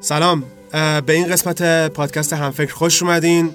سلام. 0.00 0.44
به 1.06 1.12
این 1.12 1.28
قسمت 1.28 1.88
پادکست 1.92 2.32
همفکر 2.32 2.74
خوش 2.74 3.02
اومدین. 3.02 3.50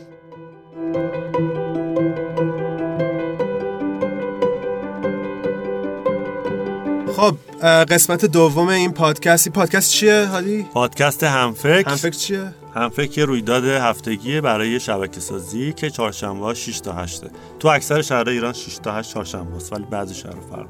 خب 7.16 7.36
قسمت 7.64 8.26
دوم 8.26 8.68
این 8.68 8.92
پادکست. 8.92 9.48
این 9.48 9.54
پادکست 9.54 9.92
چیه 9.92 10.26
حالی؟ 10.26 10.64
پادکست 10.74 11.24
همفکر. 11.24 11.90
همفکر 11.90 12.10
چیه؟ 12.10 12.54
همفکر 12.76 13.26
رویداد 13.26 13.66
هفتگی 13.66 14.42
برای 14.42 14.80
شبکه 14.80 15.20
سازی 15.20 15.74
که 15.74 15.90
چهارشنبه 15.90 16.54
6 16.54 16.80
تا 16.80 16.94
8 16.94 17.24
تو 17.60 17.68
اکثر 17.68 18.02
شهرهای 18.02 18.36
ایران 18.36 18.54
6 18.54 18.78
تا 18.84 18.94
8 18.94 19.12
چهارشنبه 19.12 19.56
است 19.56 19.74
ولی 19.74 19.84
بعضی 19.84 20.16
شهرها 20.16 20.42
فرق 20.42 20.69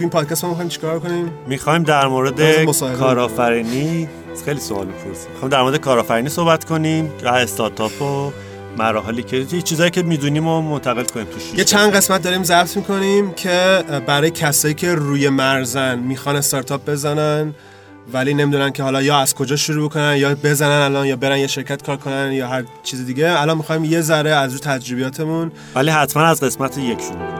تو 0.00 0.04
این 0.04 0.10
پادکست 0.10 0.44
ما 0.44 0.50
می‌خوایم 0.50 0.68
چیکار 0.68 1.00
کنیم؟ 1.00 1.32
می‌خوایم 1.46 1.82
در 1.82 2.06
مورد 2.06 2.64
کارآفرینی 2.98 4.08
خیلی 4.44 4.60
سوال 4.60 4.86
می‌پرسیم. 4.86 5.30
می‌خوایم 5.30 5.48
در 5.48 5.62
مورد 5.62 5.76
کارآفرینی 5.76 6.28
صحبت 6.28 6.64
کنیم 6.64 7.12
که 7.18 7.28
استارتاپ 7.28 8.02
و 8.02 8.32
مراحلی 8.78 9.22
که 9.22 9.44
چیزایی 9.44 9.90
که 9.90 10.02
می‌دونیم 10.02 10.46
و 10.46 10.60
منتقل 10.60 11.04
کنیم 11.04 11.26
تو 11.26 11.40
شیش 11.40 11.58
یه 11.58 11.64
چند 11.64 11.92
قسمت 11.92 12.22
داریم 12.22 12.44
ضبط 12.44 12.76
می‌کنیم 12.76 13.32
که 13.32 13.84
برای 14.06 14.30
کسایی 14.30 14.74
که 14.74 14.94
روی 14.94 15.28
مرزن 15.28 15.98
می‌خوان 15.98 16.36
استارتاپ 16.36 16.90
بزنن 16.90 17.54
ولی 18.12 18.34
نمی‌دونن 18.34 18.70
که 18.70 18.82
حالا 18.82 19.02
یا 19.02 19.18
از 19.18 19.34
کجا 19.34 19.56
شروع 19.56 19.88
بکنن 19.88 20.16
یا 20.16 20.34
بزنن 20.44 20.82
الان 20.82 21.06
یا 21.06 21.16
برن 21.16 21.38
یه 21.38 21.46
شرکت 21.46 21.82
کار 21.82 21.96
کنن 21.96 22.32
یا 22.32 22.48
هر 22.48 22.64
چیز 22.82 23.06
دیگه 23.06 23.40
الان 23.40 23.56
می‌خوایم 23.56 23.84
یه 23.84 24.00
ذره 24.00 24.30
از 24.30 24.52
رو 24.52 24.58
تجربیاتمون 24.58 25.52
ولی 25.74 25.90
حتما 25.90 26.22
از 26.22 26.40
قسمت 26.40 26.78
یک 26.78 27.00
شروع 27.00 27.39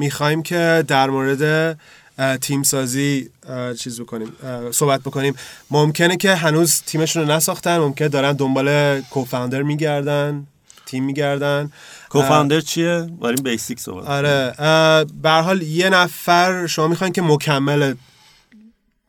می‌خوایم 0.00 0.42
که 0.42 0.84
در 0.88 1.10
مورد 1.10 1.78
تیم 2.40 2.62
سازی 2.62 3.30
چیز 3.78 4.00
بکنیم 4.00 4.32
صحبت 4.70 5.00
بکنیم. 5.00 5.34
ممکنه 5.70 6.16
که 6.16 6.34
هنوز 6.34 6.82
تیمشون 6.86 7.22
رو 7.22 7.32
نساختن 7.32 7.78
ممکنه 7.78 8.08
دارن 8.08 8.32
دنبال 8.32 9.00
کوفاندر 9.00 9.62
میگردن 9.62 10.46
تیم 10.86 11.04
میگردن. 11.04 11.70
کوفاندر 12.08 12.60
چیه؟ 12.60 13.10
بریم 13.22 13.42
بیسیک 13.42 13.80
صحبت 13.80 14.06
آره 14.06 14.54
به 15.22 15.30
حال 15.30 15.62
یه 15.62 15.90
نفر 15.90 16.66
شما 16.66 16.88
می‌خواین 16.88 17.12
که 17.12 17.22
مکمل 17.22 17.94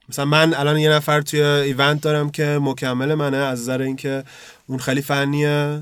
مثلا 0.09 0.25
من 0.25 0.53
الان 0.53 0.77
یه 0.77 0.89
نفر 0.89 1.21
توی 1.21 1.41
ایونت 1.41 2.01
دارم 2.01 2.29
که 2.29 2.59
مکمل 2.61 3.13
منه 3.13 3.37
از 3.37 3.61
نظر 3.61 3.81
اینکه 3.81 4.23
اون 4.67 4.79
خیلی 4.79 5.01
فنیه 5.01 5.81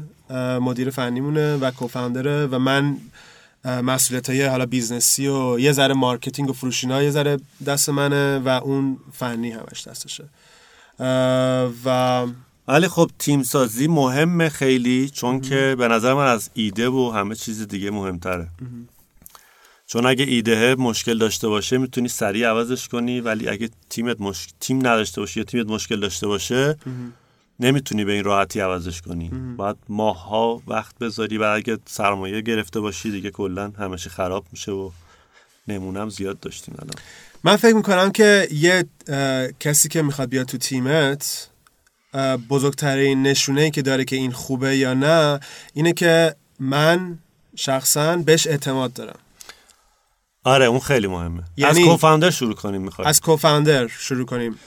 مدیر 0.62 0.90
فنیمونه 0.90 1.56
و 1.56 1.72
co-founder 1.72 2.39
ه 2.39 2.46
و 2.46 2.60
من 2.60 2.98
مسئولیت 3.66 4.30
های 4.30 4.46
حالا 4.46 4.66
business 4.66 5.21
ی 5.21 5.28
و 5.28 5.60
یه 5.60 5.72
ذره 5.72 5.94
marketing 5.94 6.50
و 6.50 6.54
فروشینا 6.54 7.04
یه 7.04 7.12
ذره 7.12 7.38
دست 7.66 7.90
منه 7.90 8.40
و 8.40 8.48
اون 8.48 8.98
فنی 9.14 9.52
همش 9.52 9.88
دستشه. 9.88 10.24
و 11.86 12.26
ولی 12.68 12.88
خب 12.88 13.12
تیم 13.20 13.44
سازی 13.44 13.88
مهمه 13.88 14.50
خیلی 14.50 15.10
چون 15.10 15.42
که 15.42 15.76
به 15.78 15.88
نظر 15.88 16.14
من 16.14 16.28
از 16.28 16.50
ایده 16.54 16.90
و 16.90 17.12
همه 17.16 17.36
چیز 17.36 17.68
دیگه 17.68 17.92
مهمتره. 17.92 18.48
چون 19.88 20.06
اگه 20.06 20.26
ایده 20.26 20.76
مشکل 20.76 21.18
داشته 21.18 21.48
باشه 21.48 21.78
می‌تونی 21.78 22.08
سریع 22.08 22.48
عوضش 22.48 22.88
کنی 22.88 23.22
ولی 23.22 23.50
اگه 23.50 23.70
تیمت 23.90 24.22
مش... 24.22 24.48
تیم 24.60 24.78
نداشته 24.78 25.22
باشه 25.22 25.40
یا 25.40 25.44
تیمت 25.44 25.68
مشکل 25.68 26.00
داشته 26.00 26.28
باشه 26.28 26.78
نمی‌تونی 27.60 28.06
به 28.06 28.12
این 28.12 28.24
راحتی 28.24 28.60
عوضش 28.60 29.02
کنی. 29.02 29.30
باید 29.58 29.76
ماها 29.90 30.62
وقت 30.68 30.98
بذاری 31.00 31.38
و 31.38 31.44
اگه 31.44 31.78
سرمایه 31.86 32.42
گرفته 32.42 32.80
باشی 32.80 33.12
دیگه 33.12 33.32
کلا 33.32 33.72
همشه 33.80 34.10
خراب 34.10 34.46
میشه 34.52 34.72
و 34.72 34.92
نمونم 35.68 36.10
زیاد 36.10 36.40
داشتیم 36.40 36.76
الان. 36.80 36.94
من 37.44 37.56
فکر 37.56 37.76
می‌کنم 37.76 38.12
که 38.12 38.48
یه 38.52 38.86
کسی 39.60 39.90
که 39.90 40.02
می‌خواد 40.02 40.30
بیاد 40.30 40.46
تو 40.46 40.58
تیمت 40.58 41.50
بزرگترین 42.50 43.24
نشونه 43.24 43.62
ای 43.62 43.72
که 43.72 43.82
داره 43.82 44.06
که 44.06 44.16
این 44.16 44.32
خوبه 44.32 44.78
یا 44.78 44.94
نه 44.94 45.40
اینه 45.74 45.94
که 45.94 46.36
من 46.60 47.18
شخصا 47.56 48.18
بهش 48.18 48.48
اعتماد 48.48 48.94
دارم. 48.94 49.20
آره 50.44 50.66
اون 50.66 50.80
خیلی 50.80 51.08
مهمه. 51.08 51.44
یعنی- 51.58 51.82
از 51.82 51.88
کوفاندر 51.88 52.30
شروع 52.30 52.54
کنیم 52.56 52.82
می‌خوای 52.82 53.08
از 53.08 53.22
کوفاندر 53.22 53.88
شروع 53.88 54.26
کنیم. 54.26 54.60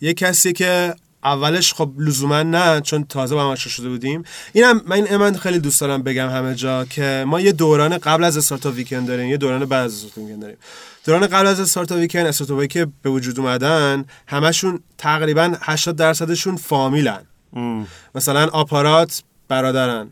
یه 0.00 0.14
کسی 0.14 0.52
که 0.52 0.94
اولش 1.24 1.74
خب 1.74 1.90
لزوما 1.98 2.42
نه 2.42 2.80
چون 2.80 3.04
تازه 3.04 3.34
با 3.34 3.42
هم 3.42 3.48
آشنا 3.48 3.72
شده 3.72 3.88
بودیم. 3.88 4.24
اینم 4.52 4.82
من 4.86 5.16
من 5.16 5.36
خیلی 5.36 5.58
دوست 5.58 5.80
دارم 5.80 6.02
بگم 6.02 6.28
همه 6.28 6.54
جا 6.54 6.84
که 6.84 7.24
ما 7.26 7.40
یه 7.40 7.52
دوران 7.52 7.98
قبل 7.98 8.24
از 8.24 8.36
استارتاپ 8.36 8.74
ویکند 8.74 9.08
داریم 9.08 9.30
یه 9.30 9.36
دوران 9.36 9.64
بعد 9.64 9.84
از 9.84 9.94
استارتاپ 9.94 10.24
ویکند 10.24 10.42
داریم. 10.42 10.56
دوران 11.04 11.26
قبل 11.26 11.46
از 11.46 11.60
استارتاپ 11.60 11.98
ویکند 11.98 12.26
استارتاپی 12.26 12.66
که 12.66 12.86
به 13.02 13.10
وجود 13.10 13.40
اومدن 13.40 14.04
همشون 14.26 14.80
تقریبا 14.98 15.54
80 15.60 15.96
درصدشون 15.96 16.56
فامیلن. 16.56 17.22
ام. 17.56 17.86
مثلا 18.14 18.46
آپارات 18.46 19.22
برادرن 19.48 20.08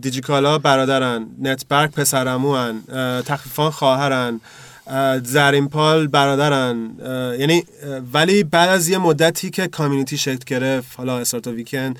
دیجیکالا 0.00 0.58
برادرن 0.58 1.26
نتبرگ 1.42 1.90
پسرموان 1.90 2.82
تخفیفان 3.26 3.70
خواهرن. 3.70 4.40
اه، 4.86 5.18
زرینپال 5.18 6.06
برادرن. 6.06 6.90
یعنی 7.38 7.64
ولی 8.12 8.44
بعد 8.44 8.68
از 8.68 8.88
یه 8.88 8.98
مدتی 8.98 9.50
که 9.50 9.66
کامیونیتی 9.66 10.18
شکل 10.18 10.44
گرفت 10.46 10.88
حالا 10.96 11.18
استارتا 11.18 11.52
ویکند 11.52 11.98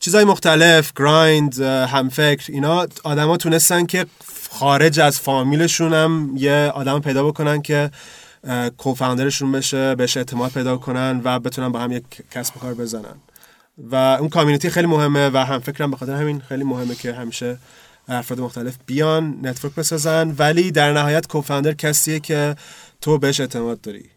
چیزهای 0.00 0.24
مختلف 0.24 0.92
گرایند 0.96 1.60
همفکر 1.62 2.52
اینا 2.52 2.86
آدما 3.04 3.36
تونستن 3.36 3.86
که 3.86 4.06
خارج 4.50 5.00
از 5.00 5.20
فامیلشون 5.20 5.94
هم 5.94 6.30
یه 6.36 6.72
آدم 6.74 7.00
پیدا 7.00 7.24
بکنن 7.24 7.62
که 7.62 7.90
کوفاندرشون 8.78 9.52
بشه 9.52 9.94
بهش 9.94 10.16
اعتماد 10.16 10.50
پیدا 10.50 10.76
کنن 10.76 11.20
و 11.24 11.38
بتونن 11.38 11.68
با 11.68 11.78
هم 11.78 11.92
یک 11.92 12.04
کسب 12.30 12.54
کار 12.54 12.74
بزنن. 12.74 13.14
و 13.78 13.94
اون 13.94 14.28
کامیونیتی 14.28 14.70
خیلی 14.70 14.86
مهمه 14.86 15.30
و 15.34 15.36
هم 15.36 15.60
فکرم 15.60 15.90
به 15.90 15.96
خاطر 15.96 16.12
همین 16.12 16.40
خیلی 16.48 16.64
مهمه 16.64 16.94
که 16.94 17.12
همیشه 17.12 17.58
افراد 18.08 18.40
مختلف 18.40 18.76
بیان 18.86 19.38
network 19.42 19.74
بسازن 19.74 20.34
ولی 20.38 20.70
در 20.70 20.92
نهایت 20.92 21.26
co-founder 21.26 21.72
کسیه 21.72 22.20
که 22.20 22.56
تو 23.00 23.18
بهش 23.18 23.40
اعتماد 23.40 23.80
داری. 23.80 24.13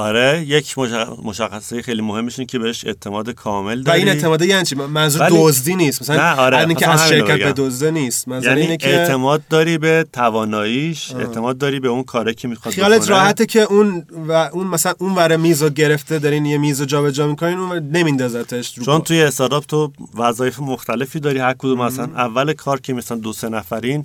آره 0.00 0.44
یک 0.48 0.74
مشخ- 0.74 1.24
مشخصه 1.24 1.82
خیلی 1.82 2.02
مهمش 2.02 2.38
اینه 2.38 2.46
که 2.46 2.58
بهش 2.58 2.84
اعتماد 2.86 3.30
کامل 3.30 3.80
و 3.80 3.82
داری 3.82 3.98
این 3.98 4.08
اعتماد 4.08 4.42
یعنی 4.42 4.64
چی 4.64 4.74
منظور 4.74 5.22
ولی- 5.22 5.36
دزدی 5.38 5.76
نیست 5.76 6.02
مثلا 6.02 6.16
نه، 6.16 6.40
آره، 6.40 6.74
که 6.74 6.88
از 6.88 7.08
شرکت 7.08 7.38
به. 7.44 7.52
دزده 7.56 7.90
نیست 7.90 8.28
منظور 8.28 8.48
یعنی 8.48 8.60
اینه 8.60 8.76
که 8.76 9.00
اعتماد 9.00 9.42
داری 9.50 9.78
به 9.78 10.06
تواناییش 10.12 11.12
اعتماد 11.14 11.58
داری 11.58 11.80
به 11.80 11.88
اون 11.88 12.02
کاره 12.02 12.34
که 12.34 12.48
می‌خواد 12.48 12.74
خیالت. 12.74 13.10
راحته 13.10 13.46
که 13.46 13.60
اون 13.60 14.06
و 14.28 14.32
اون 14.52 14.66
مثلا 14.66 14.94
اون 14.98 15.14
ور 15.14 15.36
میز 15.36 15.62
رو 15.62 15.68
گرفته 15.70 16.18
دارین 16.18 16.46
یه 16.46 16.58
میز 16.58 16.80
رو 16.80 16.86
جابجا 16.86 17.26
می‌کنین 17.26 17.58
اون 17.58 17.78
نمیندازتش 17.92 18.78
رو 18.78 18.84
چون. 18.84 19.00
توی 19.00 19.22
استارتاپ 19.22 19.64
تو 19.66 19.92
وظایف 20.14 20.60
مختلفی 20.60 21.20
داری 21.20 21.38
هر 21.38 21.54
کدوم 21.58 21.82
مثلا 21.82 22.04
اول 22.04 22.52
کار 22.52 22.80
که 22.80 22.94
مثلا 22.94 23.16
دو 23.18 23.32
سه 23.32 23.48
نفرین 23.48 24.04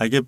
اگه 0.00 0.22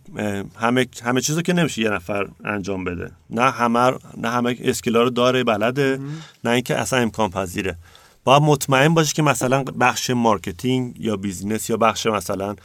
همه 0.56 0.86
همه 1.02 1.20
چیزو 1.20 1.42
که 1.42 1.52
نمیشه 1.52 1.82
یه 1.82 1.90
نفر 1.90 2.28
انجام 2.44 2.84
بده. 2.84 3.10
نه 3.30 3.50
همه 3.50 3.98
نه 4.16 4.30
همه 4.30 4.56
skill 4.60 4.95
ا 4.95 5.02
رو 5.02 5.10
داره 5.10 5.44
بلده 5.44 5.98
نه 6.44 6.50
اینکه 6.50 6.78
اصلا 6.78 6.98
امکان 6.98 7.30
پذیره. 7.30 7.76
باید 8.24 8.42
مطمئن 8.42 8.94
باشی 8.94 9.14
که 9.14 9.22
مثلا 9.22 9.64
بخش 9.64 10.10
marketing 10.10 11.00
یا 11.00 11.16
business 11.16 11.70
یا 11.70 11.76
بخش 11.76 12.06
مثلا 12.06 12.56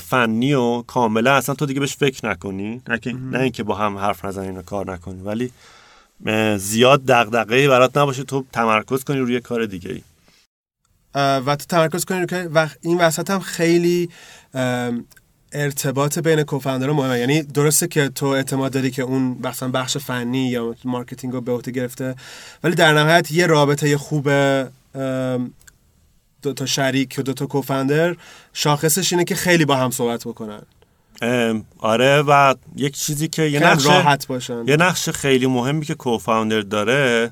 فنی 0.00 0.54
و 0.54 0.82
کاملا 0.82 1.34
اصلا 1.34 1.54
تو 1.54 1.66
دیگه 1.66 1.80
بهش 1.80 1.96
فکر 1.96 2.28
نکنی. 2.28 2.82
نه, 2.88 3.00
نه 3.14 3.38
اینکه 3.38 3.62
با 3.62 3.74
هم 3.74 3.98
حرف 3.98 4.24
نزنین 4.24 4.56
و 4.56 4.62
کار 4.62 4.92
نکنی. 4.92 5.22
ولی 5.22 5.52
زیاد 6.58 7.04
دغدغه‌ای 7.04 7.68
برات 7.68 7.96
نباشه 7.96 8.24
تو 8.24 8.44
تمرکز 8.52 9.04
کنی 9.04 9.18
روی 9.18 9.40
کار 9.40 9.66
دیگه 9.66 9.90
ای 9.90 10.02
و 11.14 11.56
تو 11.56 11.64
تمرکز 11.68 12.04
کنی 12.04 12.20
رو 12.20 12.26
که 12.26 12.50
و 12.54 12.68
این 12.80 12.98
وسط 12.98 13.30
هم 13.30 13.40
خیلی 13.40 14.08
ارتباط 15.52 16.18
بین 16.18 16.42
co-founder 16.42 16.89
ها 16.89 16.94
مهمه. 16.94 17.18
یعنی 17.18 17.42
درسته 17.42 17.88
که 17.88 18.08
تو 18.08 18.26
اعتماد 18.26 18.72
داری 18.72 18.90
که 18.90 19.02
اون 19.02 19.38
مثلا 19.42 19.68
بخش 19.68 19.96
فنی 19.96 20.48
یا 20.48 20.74
marketing 20.84 21.32
رو 21.32 21.40
به 21.40 21.52
عهده 21.52 21.70
گرفته 21.70 22.14
ولی 22.64 22.74
در 22.74 22.92
نهایت 22.92 23.32
یه 23.32 23.46
رابطه 23.46 23.96
خوب 23.98 24.30
دو 26.42 26.52
تا 26.52 26.66
شریک 26.66 27.14
و 27.18 27.22
دو 27.22 27.32
تا 27.32 27.46
co-founder 27.46 28.16
شاخصش 28.52 29.12
اینه 29.12 29.24
که 29.24 29.34
خیلی 29.34 29.64
با 29.64 29.76
هم 29.76 29.90
صحبت 29.90 30.24
بکنن. 30.24 30.62
آره 31.78 32.22
و 32.22 32.54
یک 32.76 32.96
چیزی 32.96 33.28
که 33.28 33.42
یه 33.42 33.60
نقش 33.60 33.86
راحت 33.86 34.26
باشن. 34.26 34.64
یه 34.68 34.76
نقش 34.76 35.08
خیلی 35.08 35.46
مهمی 35.46 35.84
که 35.84 35.94
کوفاوندر 35.94 36.60
داره 36.60 37.30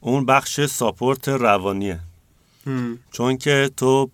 اون 0.00 0.26
بخش 0.26 0.60
ساپورت 0.66 1.28
روانیه. 1.28 2.00
هم. 2.68 2.98
چون 3.12 3.36
که 3.36 3.70
تو 3.76 4.10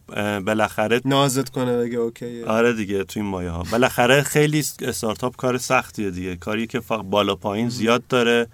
بالاخره 0.46 1.00
نازت 1.04 1.48
کنه 1.48 1.76
بگه 1.76 1.98
اوکیه. 1.98 2.46
آره 2.46 2.72
دیگه 2.72 3.04
تو 3.04 3.20
این 3.20 3.28
مایه 3.28 3.50
ها. 3.50 3.62
بالاخره 3.72 4.22
خیلی 4.22 4.64
استارتاپ 4.82 5.36
کار 5.36 5.58
سختیه 5.58 6.10
دیگه. 6.10 6.36
کاری 6.36 6.66
که 6.66 6.80
فقط 6.80 7.04
بالا 7.04 7.34
پایین 7.34 7.68
زیاد 7.68 8.06
داره. 8.08 8.46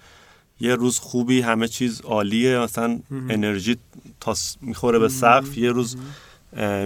یه 0.61 0.75
روز 0.75 0.99
خوبی 0.99 1.41
همه 1.41 1.69
چیز 1.69 2.01
عالیه. 2.01 2.59
مثلا 2.59 3.01
انرژی 3.11 3.77
تا 4.21 4.35
می‌خوره 4.61 4.99
به 4.99 5.09
سقف. 5.09 5.59
یه 5.59 5.71
روز 5.71 5.97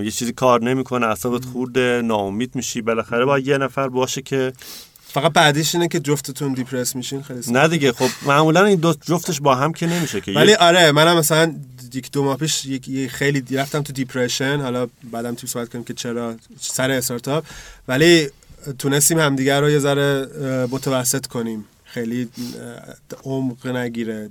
یه 0.05 0.11
چیزی 0.11 0.33
کار 0.33 0.63
نمی‌کنه. 0.63 1.07
اعصابت 1.07 1.45
خورده 1.45 2.03
ناامید 2.05 2.57
میشی. 2.57 2.83
بالاخره 2.83 3.25
باید 3.25 3.47
یه 3.47 3.59
نفر 3.59 3.89
باشه 3.89 4.23
که 4.23 4.53
فقط 5.07 5.33
بعدیش 5.33 5.75
اینه 5.75 5.89
که 5.89 6.01
جفتتون 6.01 6.53
دیپرس 6.53 6.97
میشین. 6.97 7.23
خیلی. 7.23 7.41
نه 7.49 7.69
دیگه. 7.69 7.93
خب 7.93 8.09
معمولا 8.27 8.65
این 8.65 8.81
دو 8.81 8.95
جفتش 9.07 9.41
با 9.41 9.55
هم 9.55 9.73
که 9.73 9.87
نمیشه 9.87 10.21
که. 10.21 10.33
ولی 10.33 10.55
آره 10.55 10.93
منم 10.93 11.19
مثلا 11.19 11.55
یک 11.95 12.11
دو 12.11 12.25
ماه 12.25 12.37
پیش 12.37 12.65
یک 12.65 13.11
خیلی 13.11 13.57
رفتم 13.57 13.83
تو 13.83 13.93
دیپرشن 13.93 14.61
حالا 14.61 14.89
بعدم 15.13 15.35
تو 15.35 15.47
صحبت 15.47 15.69
کنیم 15.69 15.85
که 15.85 15.95
چرا 15.95 16.37
سر 16.61 16.91
استارتاپ. 16.91 17.45
ولی 17.89 18.29
تونستیم 18.79 19.19
همدیگه 19.19 19.61
رو 19.61 19.71
یه 19.71 19.79
ذره 19.79 20.29
متوسط 20.71 21.27
کنیم. 21.27 21.65
خیلی 21.85 22.29
عمق 23.25 23.67
نگیره 23.67 24.31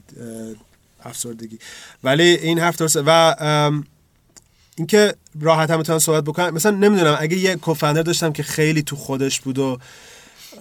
افسردگی. 1.04 1.60
ولی 2.04 2.24
این 2.24 2.60
هفت 2.60 2.81
و 2.95 3.36
اینکه 4.75 5.15
راحت 5.42 5.69
هم 5.69 6.00
صحبت 6.00 6.24
بکنم. 6.24 6.54
مثلا 6.54 6.71
نمی‌دونم 6.71 7.18
اگه 7.19 7.38
یه 7.38 7.56
کوفندر 7.56 8.01
داشتم 8.01 8.33
که 8.33 8.44
خیلی 8.44 8.83
تو 8.83 8.95
خودش 8.95 9.42
بود 9.42 9.60
و 9.60 9.80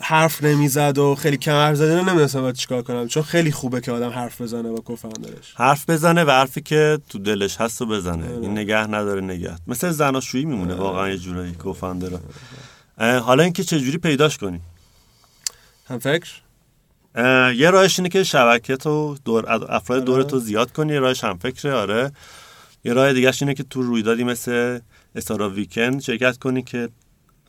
حرف 0.01 0.45
نمی‌زد 0.45 0.99
و 0.99 1.15
خیلی 1.15 1.37
کم 1.37 1.53
حرف 1.53 1.77
زد 1.77 1.85
اینا 1.85 2.03
نمی‌دونستم 2.03 2.41
باید 2.41 2.55
چیکار 2.55 2.83
کنم. 2.83 3.09
چون 3.09 3.23
خیلی 3.23 3.53
خوبه 3.53 3.81
که 3.81 3.93
آدم 3.93 4.11
حرف 4.11 4.41
بزنه 4.41 4.71
با 4.71 4.81
کوفندرش. 4.81 5.55
حرف 5.55 5.91
بزنه 5.91 6.25
و 6.25 6.31
حرفی 6.31 6.61
که 6.61 6.99
تو 7.09 7.19
دلش 7.19 7.57
هست 7.57 7.83
و 7.83 7.87
بزنه. 7.87 8.29
آره. 8.29 8.39
این 8.43 8.53
نگه 8.53 8.87
نداره 8.87 9.21
نگه. 9.21 9.57
مثل 9.67 9.91
زناشویی 9.91 10.45
میمونه 10.45 10.75
واقعا 10.75 11.09
یه 11.09 11.19
جورایی 11.19 11.53
کوفاندرا 11.53 12.21
حالا 12.99 13.43
اینکه 13.43 13.65
چه 13.65 13.81
جوری 13.81 13.99
پیداش 13.99 14.39
کنی؟ 14.39 14.61
هم 15.89 15.99
فکر؟ 15.99 16.31
یه 17.57 17.71
راهش 17.71 17.99
اینه 17.99 18.09
که 18.09 18.25
شبکه 18.25 18.77
تو 18.77 19.17
دور 19.25 19.45
افراد 19.69 20.05
دور 20.05 20.23
تو 20.23 20.39
زیاد 20.39 20.73
کنی 20.73 20.93
یه 20.93 20.99
راهش 20.99 21.25
هم 21.25 21.39
فکره 21.39 21.73
آره. 21.73 22.13
یه 22.85 22.93
راه 22.93 23.13
دیگهش 23.13 23.43
اینه 23.43 23.55
که 23.55 23.63
تو 23.63 23.83
رویدادی 23.83 24.25
مثل 24.25 24.79
استارا 25.15 25.51
ویکند 25.51 26.01
شرکت 26.01 26.37
کنی 26.37 26.63
که 26.63 26.89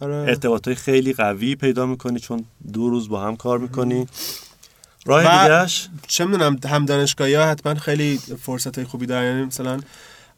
آره. 0.01 0.15
ارتباطای 0.15 0.75
خیلی 0.75 1.13
قوی 1.13 1.55
پیدا 1.55 1.85
می‌کنی 1.85 2.19
چون 2.19 2.45
دو 2.73 2.89
روز 2.89 3.09
با 3.09 3.21
هم 3.21 3.35
کار 3.35 3.59
می‌کنی. 3.59 4.07
راه 5.05 5.43
دیگهش 5.43 5.89
چه 6.07 6.25
می‌دونم 6.25 6.57
هم 6.65 6.85
دانشگاهی 6.85 7.33
ها 7.33 7.45
حتما 7.45 7.75
خیلی 7.75 8.19
فرصت 8.41 8.77
های 8.77 8.87
خوبی 8.87 9.05
دارن. 9.05 9.25
یعنی 9.25 9.45
مثلا 9.45 9.79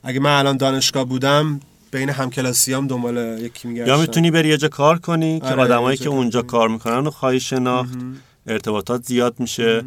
اگه 0.03 0.19
من 0.19 0.39
الان 0.39 0.57
دانشگاه 0.57 1.03
بودم 1.03 1.59
بین 1.91 2.09
همکلاسیام 2.09 2.87
دنبال 2.87 3.39
یکی 3.39 3.67
میگردم 3.67 3.87
یا 3.87 3.97
می‌تونی 3.97 4.31
بری 4.31 4.49
یه 4.49 4.57
جا 4.57 4.67
کار 4.67 4.99
کنی 4.99 5.39
که 5.39 5.45
آره، 5.45 5.61
آدمایی 5.61 5.97
که 5.97 6.03
جا 6.03 6.09
کار 6.09 6.19
اونجا. 6.19 6.41
کار 6.41 6.69
می‌کنن 6.69 7.05
رو 7.05 7.11
خواهی 7.11 7.39
شناخت. 7.39 7.97
ارتباطات 8.47 9.03
زیاد 9.03 9.39
میشه. 9.39 9.83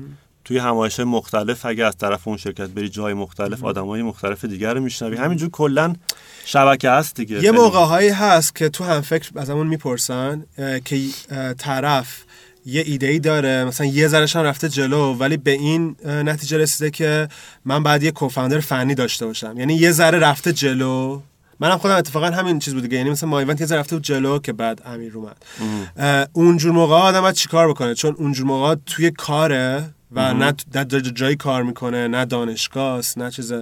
توی 0.49 0.59
همایش 0.59 1.01
مختلف 1.01 1.67
اگه 1.67 1.85
از 1.85 1.97
طرف 1.97 2.29
اون 2.29 2.37
شرکت 2.37 2.69
بری 2.69 2.89
جای 2.89 3.15
مختلف 3.15 3.65
آدمای 3.65 4.03
مختلف 4.03 4.45
دیگر 4.45 4.75
رو 4.75 4.81
میشنوی. 4.81 5.17
همینجور 5.17 5.51
کلا 5.51 5.95
شبکه 6.45 6.91
هست 6.91 7.15
دیگه. 7.15 7.43
یه. 7.43 7.51
موقع 7.51 7.79
هایی 7.79 8.09
هست 8.09 8.55
که 8.55 8.69
تو 8.69 8.85
هم 8.85 9.01
فکر 9.01 9.31
از 9.37 9.51
همون 9.51 9.67
می‌پرسن 9.67 10.45
که 10.85 11.01
طرف 11.59 12.25
یه 12.67 12.83
ایده 12.87 13.07
ای 13.07 13.19
داره 13.19 13.65
مثلا 13.65 13.87
یه 13.87 14.09
ذرش 14.09 14.37
هم 14.37 14.43
رفته 14.43 14.69
جلو 14.69 15.15
ولی 15.15 15.37
به 15.37 15.51
این 15.51 15.97
نتیجه 16.05 16.59
رسیده 16.59 16.91
که 16.91 17.29
من 17.65 17.83
بعد 17.83 18.03
یه 18.03 18.11
کوفاندر 18.11 18.61
فنی 18.61 18.95
داشته 18.95 19.27
باشم. 19.27 19.55
یعنی 19.59 19.75
یه 19.75 19.93
ذره 19.93 20.19
رفته 20.19 20.53
جلو. 20.53 21.21
منم 21.61 21.79
خودم 21.79 21.95
اتفاقا 21.95 22.27
همین 22.27 22.59
چیز 22.59 22.75
بود 22.75 22.83
دیگه. 22.83 22.97
یعنی 22.97 23.11
مثلا 23.11 23.29
ما 23.29 23.39
ایونت 23.39 23.61
یه 23.61 23.67
ذره 23.67 23.79
رفته 23.79 23.97
بود 23.97 24.05
جلو 24.05 24.39
که 24.39 24.53
بعد 24.53 24.83
امیر 24.85 25.13
اومد. 25.17 25.37
اونجور 26.33 26.73
موقع 26.73 26.95
آدم 26.95 27.21
باید 27.21 27.35
چیکار 27.35 27.69
بکنه؟ 27.69 27.95
چون 27.95 28.15
اونجور 28.19 28.47
موقع 28.47 28.75
توی 28.87 29.11
کاره 29.11 29.85
و 30.13 30.35
نه 30.35 30.55
نه 30.75 30.85
جا- 30.85 31.01
جایی 31.01 31.37
کار 31.37 31.63
می‌کنه 31.63 32.09
نه 32.09 32.25
دانشگاه 32.25 32.99
است 32.99 33.19
نه 33.19 33.31
چیز 33.31 33.53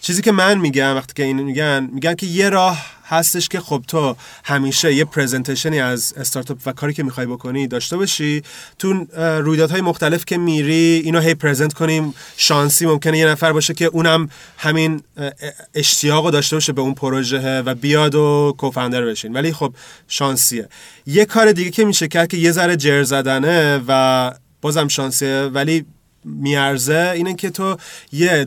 چیزی 0.00 0.22
که 0.22 0.32
من 0.32 0.58
میگم 0.58 0.96
وقتی 0.96 1.12
که 1.16 1.22
اینو 1.22 1.44
میگن 1.44 1.88
میگن 1.92 2.14
که 2.14 2.26
یه 2.26 2.48
راه 2.48 2.96
هستش 3.08 3.48
که 3.48 3.60
خب 3.60 3.84
تو 3.88 4.16
همیشه 4.44 4.94
یه 4.94 5.04
پرزنتیشنی 5.04 5.80
از 5.80 6.14
استارتاپ 6.16 6.58
و 6.66 6.72
کاری 6.72 6.94
که 6.94 7.02
می‌خوای 7.02 7.26
بکنی 7.26 7.66
داشته 7.66 7.96
باشی. 7.96 8.42
تو 8.78 9.06
رویدادهای 9.18 9.80
مختلف 9.80 10.24
که 10.24 10.38
میری 10.38 11.02
اینو 11.04 11.20
هی 11.20 11.34
پرزنت 11.34 11.72
کنیم. 11.72 12.14
شانسی 12.36 12.86
ممکنه 12.86 13.18
یه 13.18 13.26
نفر 13.26 13.52
باشه 13.52 13.74
که 13.74 13.84
اونم 13.84 14.30
همین 14.58 15.02
اه، 15.16 15.30
اشتیاق 15.74 16.24
رو 16.24 16.30
داشته 16.30 16.56
باشه 16.56 16.72
به 16.72 16.80
اون 16.80 16.94
پروژه 16.94 17.62
و 17.62 17.74
بیاد 17.74 18.14
و 18.14 18.54
co-founder 18.58 19.04
بشین. 19.04 19.32
ولی 19.32 19.52
خب 19.52 19.74
شانسیه. 20.08 20.68
یه 21.06 21.24
کار 21.24 21.52
دیگه 21.52 21.70
که 21.70 21.84
میشه 21.84 22.08
کرد 22.08 22.28
که 22.28 22.36
یه 22.36 22.52
ذره 22.52 22.76
جر 22.76 23.02
زدنه 23.02 23.80
و 23.88 24.32
بازم 24.60 24.88
شانسیه 24.88 25.50
ولی 25.54 25.84
میارزه 26.24 27.12
اینه 27.14 27.34
که 27.34 27.50
تو 27.50 27.76
یه 28.12 28.46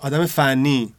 آدم 0.00 0.26
فنی 0.26 0.92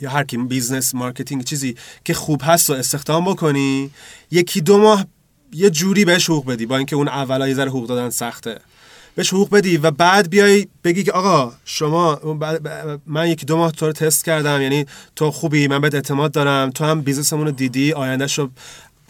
یا 0.00 0.10
هر 0.10 0.24
کی 0.24 0.36
business 0.36 0.94
marketing 0.94 1.44
چیزی 1.44 1.76
که 2.04 2.14
خوب 2.14 2.40
هست 2.44 2.70
و 2.70 2.72
استخدام 2.72 3.24
بکنی 3.24 3.90
یکی 4.30 4.60
دو 4.60 4.78
ماه 4.78 5.06
یه 5.52 5.70
جوری 5.70 6.04
بهش 6.04 6.30
حقوق 6.30 6.46
بدی 6.46 6.66
با 6.66 6.76
اینکه 6.76 6.96
اون 6.96 7.08
اولا 7.08 7.48
یه 7.48 7.54
ذره 7.54 7.70
حقوق 7.70 7.86
دادن 7.86 8.10
سخته. 8.10 8.60
بهش 9.14 9.32
حقوق 9.32 9.50
بدی 9.50 9.76
و 9.76 9.90
بعد 9.90 10.30
بیای 10.30 10.66
بگی 10.84 11.04
که 11.04 11.12
آقا 11.12 11.52
شما 11.64 12.20
من 13.06 13.28
یکی 13.28 13.46
دو 13.46 13.56
ماه 13.56 13.72
تو 13.72 13.86
رو 13.86 13.92
تست 13.92 14.24
کردم 14.24 14.62
یعنی 14.62 14.86
تو 15.16 15.30
خوبی 15.30 15.68
من 15.68 15.80
بهت 15.80 15.94
اعتماد 15.94 16.32
دارم 16.32 16.70
تو 16.70 16.84
هم 16.84 17.00
business 17.00 17.33
مون 17.33 17.46
رو 17.46 17.52
دیدی 17.52 17.92
آیندهش 17.92 18.38
رو 18.38 18.50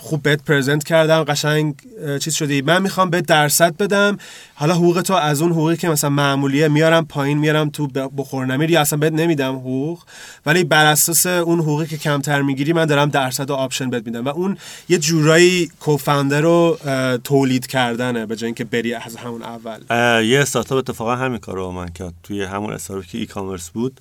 خوب 0.04 0.22
بهت 0.22 0.44
present 0.44 0.84
کردم 0.84 1.24
قشنگ 1.24 1.74
چیز 2.20 2.34
شدی. 2.34 2.62
من 2.62 2.82
می‌خوام 2.82 3.10
بهت 3.10 3.26
درصد 3.26 3.76
بدم. 3.76 4.18
حالا 4.54 4.74
حقوق 4.74 5.02
تو 5.02 5.14
از 5.14 5.42
اون 5.42 5.52
حقوقی 5.52 5.76
که 5.76 5.88
مثلا 5.88 6.10
معمولیه 6.10 6.68
میارم 6.68 7.04
پایین 7.04 7.38
میارم 7.38 7.70
تو 7.70 7.86
بخور 7.86 8.46
نمیر 8.46 8.70
یا 8.70 8.80
اصلا 8.80 8.98
بهت 8.98 9.12
نمیدم 9.12 9.56
حقوق. 9.56 10.02
ولی 10.46 10.64
بر 10.64 10.86
اساس 10.86 11.26
اون 11.26 11.60
حقوقی 11.60 11.86
که 11.86 11.96
کمتر 11.96 12.42
می‌گیری 12.42 12.72
من 12.72 12.86
دارم 12.86 13.08
درصد 13.08 13.50
و 13.50 13.54
option 13.54 13.90
بهت 13.90 14.06
میدم. 14.06 14.24
و 14.24 14.28
اون 14.28 14.56
یه 14.88 14.98
جورایی 14.98 15.70
co-founder 15.80 16.40
رو 16.40 16.78
تولید 17.24 17.66
کردنه 17.66 18.26
به 18.26 18.36
جای 18.36 18.46
اینکه 18.46 18.64
بری 18.64 18.94
از 18.94 19.16
همون 19.16 19.42
اول. 19.42 19.80
یه 20.24 20.40
استارتاپ 20.40 20.78
اتفاقا 20.78 21.16
همین 21.16 21.38
کار 21.38 21.54
رو 21.54 21.62
با 21.62 21.72
من 21.72 21.88
کرد. 21.88 22.14
توی 22.22 22.42
همون 22.42 22.72
استارتاپی 22.72 23.08
که 23.08 23.18
ای 23.18 23.26
کامرس 23.26 23.70
بود 23.70 24.00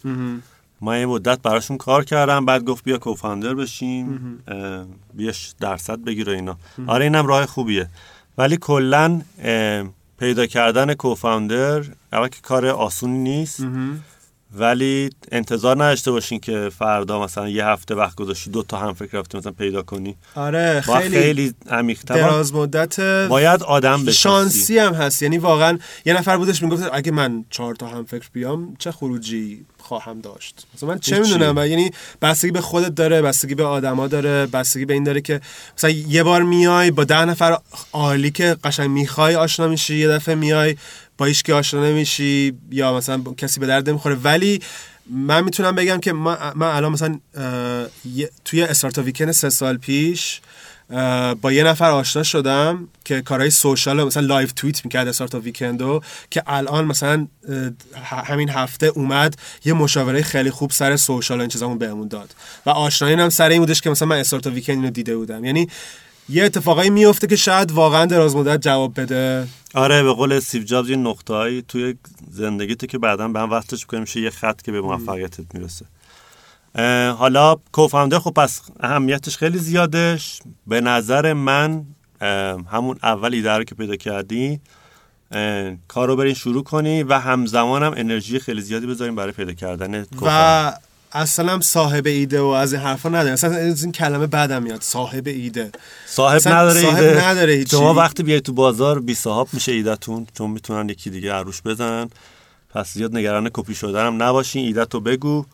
من 0.84 1.00
یه 1.00 1.06
مدت 1.06 1.42
براشون 1.42 1.78
کار 1.78 2.04
کردم 2.04 2.46
بعد 2.46 2.64
گفت 2.64 2.84
بیا 2.84 2.98
کوفاندر 2.98 3.54
بشیم 3.54 4.40
اه، 4.48 4.86
بیاش 5.14 5.54
درصد 5.60 6.00
بگیر 6.04 6.30
و 6.30 6.32
اینا. 6.32 6.58
آره 6.88 7.04
اینم 7.04 7.28
راه 7.28 7.46
خوبیه. 7.46 7.90
ولی 8.38 8.58
کلا 8.58 9.22
پیدا 10.20 10.46
کردن 10.46 10.94
کوفاندر 10.94 11.84
اول 12.14 12.28
که 12.28 12.42
کار 12.42 12.68
آسونی 12.68 13.18
نیست. 13.18 13.62
ولی 14.54 15.10
انتظار 15.32 15.84
نداشته 15.84 16.12
باشین 16.12 16.40
که 16.40 16.70
فردا 16.78 17.24
مثلا 17.24 17.50
یه 17.50 17.66
هفته 17.66 17.96
وقت 17.96 18.16
گذاشتی 18.16 18.50
دو 18.50 18.64
تا 18.64 18.78
هم 18.78 18.94
فکر 18.94 19.18
رفتی 19.18 19.38
مثلا 19.38 19.52
پیدا 19.52 19.82
کنی. 19.82 20.16
آره 20.36 20.82
خیلی, 20.82 21.20
خیلی 21.20 21.54
عمیق‌تر 21.70 22.16
دراز 22.16 22.54
مدت 22.54 23.00
باید 23.30 23.64
آدم 23.64 24.06
بشناسی 24.06 24.14
شانسی 24.14 24.78
هم 24.78 24.94
هست. 24.94 25.24
یعنی 25.24 25.38
واقعا 25.38 25.78
یه 26.06 26.14
نفر 26.14 26.38
بودش 26.38 26.64
می‌گفت 26.64 26.90
اگه 26.94 27.12
من 27.12 27.46
چهار 27.50 27.76
تا 27.76 27.88
هم 27.88 28.06
فکر 28.06 28.30
بیام 28.34 28.76
چه 28.80 28.92
خروجی 28.92 29.66
خواهم 29.80 30.22
داشت؟ 30.22 30.68
مثلا 30.76 30.90
من 30.90 31.00
چه. 31.00 31.20
می‌دونم؟ 31.20 31.58
یعنی 31.58 31.92
بستگی 32.22 32.52
به 32.52 32.62
خودت 32.62 32.96
داره 32.96 33.22
بستگی 33.22 33.56
به 33.56 33.64
آدما 33.64 34.08
داره 34.08 34.46
بستگی 34.46 34.86
به 34.86 34.94
این 34.94 35.04
داره 35.04 35.22
که 35.22 35.42
مثلا 35.78 35.90
یه 35.90 36.24
بار 36.24 36.44
میای 36.44 36.92
با 36.92 37.04
ده 37.04 37.26
نفر 37.26 37.58
عالی 37.94 38.32
که 38.32 38.58
قشنگ 38.64 38.90
می‌خوای 38.90 39.36
آشنا 39.36 39.68
میشی 39.68 39.96
یه 39.96 40.08
دفعه 40.08 40.36
میای 40.36 40.76
با 41.18 41.26
هیچ 41.26 41.44
که 41.44 41.54
آشنا 41.54 41.86
نمیشی 41.86 42.54
یا 42.72 42.98
مثلا 42.98 43.24
کسی 43.38 43.60
به 43.60 43.68
درد 43.68 43.90
نمی‌خوره. 43.90 44.16
ولی 44.16 44.62
من 45.10 45.44
می‌تونم 45.44 45.76
بگم 45.76 46.00
که 46.00 46.14
من, 46.14 46.38
من 46.56 46.68
الان 46.68 46.92
مثلا 46.92 47.20
توی 48.46 48.64
Startup 48.64 49.04
Weekend 49.04 49.32
سه 49.32 49.50
سال 49.50 49.78
پیش 49.78 50.42
با 51.42 51.52
یه 51.52 51.64
نفر 51.64 51.92
آشنا 51.92 52.24
شدم 52.24 52.88
که 53.06 53.22
کارهای 53.22 53.50
social 53.50 54.04
مثلا 54.04 54.26
live 54.26 54.48
tweet 54.56 54.86
می‌کرد 54.86 55.08
Startup 55.08 55.40
Weekend 55.40 55.94
و 55.94 56.02
که 56.30 56.44
الان 56.48 56.86
مثلا 56.86 57.28
همین 58.04 58.50
هفته 58.50 58.88
اومد 58.88 59.36
یه 59.66 59.74
مشاوره 59.74 60.22
خیلی 60.22 60.52
خوب 60.52 60.72
سر 60.72 60.96
social 60.96 61.40
این 61.40 61.50
چیزامون 61.50 61.78
بهمون 61.78 62.08
داد. 62.08 62.36
و 62.66 62.70
آشنایی 62.70 63.16
هم 63.16 63.30
سر 63.30 63.50
این 63.50 63.60
بودش 63.60 63.82
که 63.82 63.90
مثلا 63.90 64.08
من 64.08 64.18
Startup 64.18 64.50
Weekend 64.50 64.78
اینو 64.78 64.90
دیده 64.90 65.18
بودم. 65.18 65.46
یعنی 65.46 65.68
یه 66.30 66.44
اتفاقایی 66.44 66.90
میفته 66.90 67.28
که 67.28 67.36
شاید 67.36 67.72
واقعا 67.72 68.06
دراز 68.06 68.36
مدت 68.36 68.62
جواب 68.62 69.02
بده. 69.02 69.48
آره 69.74 70.04
به 70.04 70.14
قول 70.14 70.34
استیو 70.34 70.64
جابز 70.64 70.90
یه 70.90 70.96
نقطه‌ای 70.96 71.62
توی 71.62 71.96
زندگیت 72.32 72.86
که 72.86 72.98
بعدا 72.98 73.28
به 73.28 73.40
هم 73.40 73.52
وصلش 73.52 73.86
کنیم 73.86 74.02
میشه 74.02 74.22
یه 74.22 74.30
خط 74.30 74.62
که 74.62 74.72
به 74.72 74.82
موفقیتت 74.82 75.56
می‌رسه. 75.56 75.86
حالا 77.12 77.56
کوفاندر 77.72 78.20
خب 78.20 78.32
پس 78.32 78.62
اهمیتش 78.80 79.38
خیلی 79.38 79.58
زیادش. 79.58 80.40
به 80.68 80.82
نظر 80.82 81.34
من 81.34 81.86
همون 82.72 82.98
اول 83.04 83.34
ایده 83.34 83.52
رو 83.52 83.64
که 83.64 83.76
پیدا 83.76 83.96
کردی 83.96 84.60
کار 85.88 86.08
رو 86.08 86.16
برین 86.16 86.34
شروع 86.34 86.64
کنی 86.64 87.04
و 87.04 87.20
همزمان 87.20 87.84
هم 87.84 87.94
انرژی 87.98 88.40
خیلی 88.40 88.62
زیادی 88.62 88.88
بذاریم 88.88 89.16
برای 89.16 89.32
پیدا 89.32 89.54
کردن 89.54 90.06
و 90.22 90.74
اصلا 91.14 91.60
صاحب 91.60 92.08
ایده 92.08 92.42
و 92.42 92.46
از 92.46 92.74
این 92.74 92.82
حرفا 92.82 93.10
نداره 93.10 93.32
اصلا 93.32 93.58
این 93.58 93.92
کلمه 93.92 94.28
بعدم 94.28 94.64
میاد. 94.64 94.82
صاحب 94.82 95.28
ایده. 95.28 95.72
صاحب 96.06 96.42
نداره 96.48 96.82
صاحب 96.82 97.04
ایده. 97.04 97.28
نداره 97.28 97.66
شما 97.66 97.94
وقتی 97.94 98.24
بیای 98.24 98.42
تو 98.42 98.54
بازار 98.54 99.00
بی 99.00 99.16
صاحب 99.16 99.48
میشه 99.54 99.72
ایدهتون. 99.72 100.28
چون 100.38 100.50
می‌تونن 100.50 100.90
یکی 100.90 101.10
دیگه 101.10 101.34
عروش 101.34 101.62
بزنن. 101.62 102.10
پس 102.70 102.94
زیاد 102.94 103.16
نگران 103.16 103.50
کپی 103.54 103.76
شدن 103.76 104.06
هم 104.06 104.24
نباشین. 104.24 104.66
ایده 104.66 104.86
تو 104.86 105.00
بگو 105.00 105.46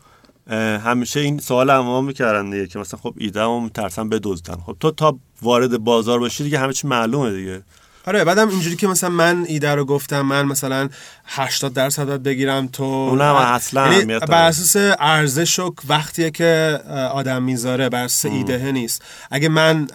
همیشه 0.84 1.20
این 1.20 1.38
سوال 1.38 1.70
هم 1.70 2.04
می‌کردن 2.04 2.50
دیگه 2.50 2.66
که 2.66 2.78
مثلا 2.78 3.00
خب 3.02 3.14
ایده 3.18 3.42
هم 3.42 3.68
ترسن 3.68 4.08
بدزدن. 4.08 4.56
خب 4.66 4.76
تو 4.80 4.90
تا 4.90 5.18
وارد 5.42 5.78
بازار 5.78 6.18
باشی 6.18 6.44
دیگه 6.44 6.58
همه 6.58 6.72
چی 6.72 6.86
معلومه 6.86 7.30
دیگه. 7.30 7.62
آره 8.06 8.24
بعدم 8.24 8.48
اینجوری 8.48 8.76
که 8.76 8.86
مثلا 8.86 9.10
من 9.10 9.44
ایده 9.48 9.74
رو 9.74 9.84
گفتم 9.84 10.20
من 10.20 10.44
مثلا 10.44 10.88
80 11.26 11.72
درصد 11.72 12.22
بگیرم 12.22 12.66
تو 12.66 12.84
اونم 12.84 13.34
اصلا 13.34 13.92
یعنی 13.92 14.18
بر 14.18 14.48
اساس 14.48 14.96
ارزش 14.98 15.58
و 15.58 15.74
وقتیه 15.88 16.30
که 16.30 16.80
آدم 17.12 17.42
می‌ذاره 17.42 17.88
بر 17.88 18.04
اساس 18.04 18.32
ایده 18.32 18.72
نیست. 18.72 19.02
اگه 19.30 19.48
من 19.48 19.86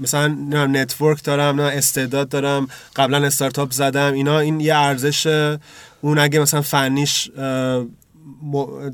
مثلا 0.00 0.28
network 0.66 1.22
دارم 1.24 1.60
نه 1.60 1.62
استعداد 1.62 2.28
دارم 2.28 2.68
قبلا 2.96 3.26
استارتاپ 3.26 3.72
زدم 3.72 4.12
اینا 4.12 4.38
این 4.38 4.60
یه 4.60 4.76
ارزش 4.76 5.26
اون 6.00 6.18
اگه 6.18 6.40
مثلا 6.40 6.62
فنیش 6.62 7.30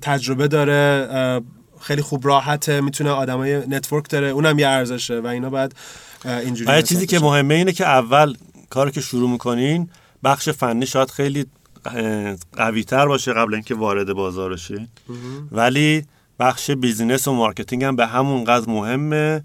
تجربه 0.03 0.49
داره 0.49 1.41
خیلی 1.81 2.03
خوب 2.03 2.27
راحته 2.27 2.81
می‌تونه 2.81 3.11
آدمای 3.11 3.57
network 3.57 4.09
داره 4.09 4.27
اونم 4.27 4.59
یه 4.59 4.69
ارزشه 4.69 5.21
و 5.21 5.27
اینا 5.27 5.51
باید 5.51 5.75
اینجوری 6.25 6.83
چیزی 6.83 7.07
که 7.07 7.19
مهمه 7.19 7.55
اینه 7.55 7.73
که 7.73 7.87
اول 7.87 8.37
کاری 8.71 8.91
که 8.91 9.01
شروع 9.01 9.31
می‌کنین 9.31 9.89
بخش 10.25 10.49
فنی 10.49 10.87
شاید 10.87 11.11
خیلی 11.11 11.47
قوی 12.57 12.85
تر 12.85 13.07
باشه 13.07 13.33
قبل 13.33 13.55
اینکه 13.55 13.75
وارد 13.75 14.13
بازار 14.13 14.53
بشین. 14.53 14.89
ولی 15.53 16.05
بخش 16.39 16.71
business 16.71 17.29
و 17.29 17.33
marketing 17.33 17.85
هم 17.85 17.97
به 17.97 18.07
همون 18.07 18.45
قدر 18.45 18.71
مهمه. 18.71 19.45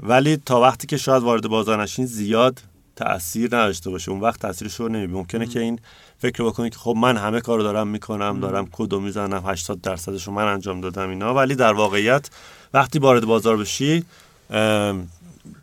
ولی 0.00 0.36
تا 0.36 0.60
وقتی 0.60 0.86
که 0.86 0.96
شاید 0.96 1.22
وارد 1.22 1.48
بازار 1.48 1.82
نشین 1.82 2.06
زیاد 2.06 2.62
تاثیر 2.96 3.46
نداشته 3.46 3.90
باشه. 3.90 4.10
اون 4.10 4.20
وقت 4.20 4.40
تاثیرش 4.40 4.74
رو 4.74 4.88
نمی‌بینه. 4.88 5.18
ممکنه 5.18 5.46
که 5.46 5.60
این 5.60 5.78
فکر 6.18 6.44
بکنید 6.44 6.72
که 6.72 6.78
خب 6.78 6.94
من 6.96 7.16
همه 7.16 7.40
کارو 7.40 7.62
دارم 7.62 7.88
می‌کنم 7.88 8.40
دارم 8.40 8.68
کدو 8.72 9.00
می‌زنم 9.00 9.42
80 9.46 9.80
درصدش 9.80 10.26
رو 10.26 10.32
من 10.32 10.44
انجام 10.44 10.80
دادم 10.80 11.08
اینا. 11.08 11.34
ولی 11.34 11.54
در 11.54 11.72
واقعیت 11.72 12.30
وقتی 12.74 12.98
وارد 12.98 13.24
بازار 13.24 13.56
بشی 13.56 14.04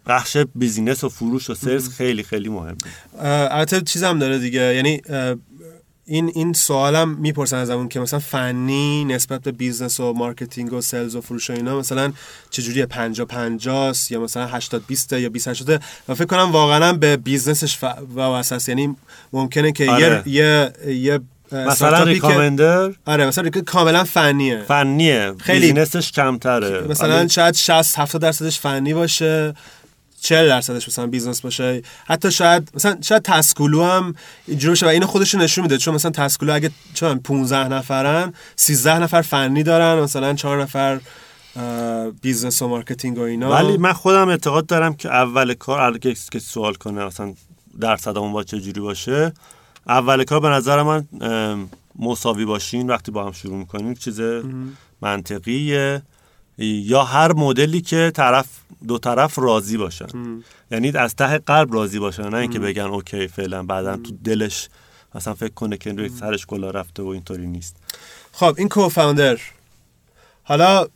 بخش 0.08 0.38
business 0.56 1.04
و 1.04 1.10
فروش 1.10 1.50
و 1.50 1.56
sales 1.56 1.90
خیلی 1.90 2.24
خیلی 2.24 2.50
مهمه 2.50 2.76
البته 3.24 3.82
چیزم 3.82 4.20
داره 4.20 4.40
دیگه. 4.40 4.76
یعنی 4.76 5.02
این 6.08 6.32
این 6.36 6.54
سوالم 6.54 7.10
می‌پرسن 7.10 7.58
از 7.58 7.70
اون 7.70 7.90
که 7.90 8.00
مثلا 8.00 8.20
فنی 8.20 9.06
نسبت 9.06 9.42
به 9.42 9.52
business 9.52 10.00
و 10.00 10.14
marketing 10.14 10.74
و 10.74 10.82
sales 10.82 11.16
و 11.16 11.22
فروش 11.22 11.50
و 11.50 11.54
اینا 11.54 11.80
مثلا 11.80 12.14
چجوریه؟ 12.50 12.86
50 12.86 13.28
50 13.28 13.96
یا 14.10 14.20
مثلا 14.20 14.48
80 14.48 14.86
20 14.88 15.14
یا 15.14 15.30
20 15.30 15.48
80 15.48 15.82
و 16.08 16.16
فکر 16.16 16.26
کنم 16.26 16.52
واقعا 16.52 16.94
به 16.94 17.18
business 17.18 17.66
ش 17.66 17.78
وابسته 18.14 18.70
یعنی 18.70 18.96
ممکنه 19.34 19.72
که 19.72 19.92
آره. 19.92 20.24
یه 20.26 20.74
یه 20.88 21.20
مثلا 21.52 22.04
recommender 22.04 22.92
آره 23.06 23.26
مثلا 23.28 23.50
کاملا 23.50 24.04
فنیه. 24.04 24.64
فنیه. 24.68 25.34
خیلی. 25.40 25.74
business 25.74 26.04
ش 26.04 26.12
کمتره. 26.12 26.88
مثلا 26.88 27.18
آره. 27.18 27.28
شاید 27.28 27.56
60 27.56 28.00
70 28.00 28.22
درصدش 28.22 28.60
فنی 28.60 28.94
باشه. 28.94 29.54
40 30.22 30.48
درصدش 30.48 30.88
مثلا 30.88 31.08
business 31.08 31.42
باشه. 31.42 31.82
حتی 32.06 32.32
شاید 32.32 32.70
مثلا 32.74 32.98
شاید 33.02 33.22
Taskulu 33.22 33.84
هم 33.84 34.16
اینجوری 34.48 34.72
باشه 34.72 34.86
و 34.86 34.90
اینو 34.90 35.08
خودش 35.08 35.36
نشون 35.36 35.62
میده. 35.62 35.78
چون 35.78 35.96
مثلا 35.96 36.12
Taskulu 36.12 36.54
اگه 36.54 36.72
چون 36.94 37.20
15 37.20 37.68
نفرن 37.68 38.34
13 38.56 39.00
نفر 39.00 39.22
فنی 39.22 39.64
دارن 39.64 40.02
مثلا 40.02 40.34
4 40.34 40.62
نفر 40.62 41.00
business 42.22 42.62
و 42.62 42.68
marketing 42.68 43.18
و 43.18 43.22
اینا. 43.22 43.50
ولی 43.50 43.78
من 43.78 43.94
خودم 43.94 44.30
اعتقاد 44.30 44.66
دارم 44.66 44.94
که 44.94 45.10
اول 45.10 45.54
کار 45.54 45.94
اگه 45.94 46.16
که 46.32 46.40
سوال 46.40 46.74
کنه 46.74 47.06
مثلا 47.06 47.34
درصدمون 47.80 48.34
با 48.34 48.44
چه 48.44 48.60
جوری 48.60 48.82
باشه 48.82 49.34
اول 49.88 50.24
کار 50.24 50.40
به 50.40 50.50
نظر 50.50 50.84
من 50.84 51.08
مساوی 52.00 52.46
باشین 52.46 52.88
وقتی 52.90 53.12
با 53.12 53.26
هم 53.26 53.32
شروع 53.32 53.58
می‌کنیم. 53.58 53.94
چیز 53.94 54.22
منطقیه. 55.02 56.02
یا 56.58 57.04
هر 57.04 57.34
مدلی 57.34 57.82
که 57.82 58.12
طرف 58.16 58.46
دو 58.88 58.98
طرف 58.98 59.40
راضی 59.40 59.78
باشن. 59.78 60.08
یعنی 60.72 60.92
از 60.92 61.16
ته 61.16 61.38
قلب 61.38 61.74
راضی 61.74 62.00
باشن 62.00 62.30
نه 62.30 62.38
اینکه 62.38 62.60
بگن 62.60 62.82
okay 62.82 63.28
فعلا 63.28 63.64
بعدا 63.64 63.98
تو 63.98 64.12
دلش 64.24 64.70
مثلا 65.16 65.34
فکر 65.34 65.54
کنه 65.54 65.78
که 65.78 65.92
روی 65.92 66.10
سرش 66.10 66.46
کلا 66.46 66.70
رفته 66.70 67.04
و 67.04 67.08
اینطوری 67.08 67.48
نیست. 67.48 67.76
خب 68.32 68.56
این 68.58 68.70
کوفاندر 68.70 69.38
حالا 70.44 70.88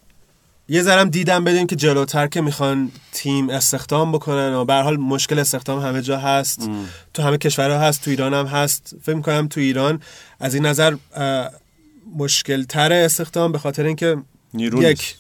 یه 0.68 0.84
ذرم 0.84 1.10
دیدم 1.10 1.44
بدیم 1.44 1.68
که 1.68 1.76
جلوتر 1.76 2.28
که 2.28 2.42
می‌خوان 2.42 2.92
تیم 3.12 3.50
استخدام 3.50 4.12
بکنن 4.12 4.54
و 4.54 4.66
به 4.66 4.74
حال 4.74 4.98
مشکل 4.98 5.40
استخدام 5.40 5.80
همه 5.80 6.02
جا 6.02 6.18
هست. 6.18 6.62
ام. 6.62 6.86
تو 7.14 7.24
همه 7.24 7.38
کشورها 7.38 7.80
هست 7.80 8.04
تو 8.04 8.10
ایران 8.10 8.34
هم 8.34 8.46
هست. 8.46 8.96
فکر 9.02 9.16
می‌کنم 9.16 9.48
تو 9.48 9.60
ایران 9.60 10.02
از 10.40 10.54
این 10.54 10.66
نظر 10.66 10.96
مشکل 12.18 12.64
تر 12.64 12.94
استخدام 12.94 13.52
به 13.52 13.58
خاطر 13.58 13.86
اینکه 13.86 14.18
یک 14.54 15.16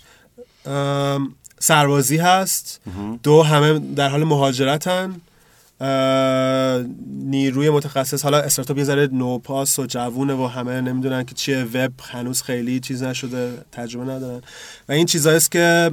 سربازی 1.59 2.17
هست. 2.17 2.81
دو 3.23 3.43
همه 3.43 3.79
در 3.79 4.09
حال 4.09 4.23
مهاجرتن. 4.23 5.21
نیروی 7.07 7.69
متخصص 7.69 8.23
حالا 8.23 8.37
استارتاپ 8.37 8.77
یه 8.77 8.83
ذره 8.83 9.07
نوپاس 9.11 9.79
و 9.79 9.85
جوونه 9.85 10.33
و 10.33 10.47
همه 10.47 10.81
نمی‌دونن 10.81 11.23
که 11.23 11.35
چیه 11.35 11.63
وب 11.73 11.91
هنوز 12.01 12.41
خیلی 12.41 12.79
چیز 12.79 13.03
نشده 13.03 13.65
تجربه 13.71 14.11
ندارن. 14.11 14.41
و 14.89 14.91
این 14.91 15.05
چیزهاییست 15.05 15.51
که 15.51 15.91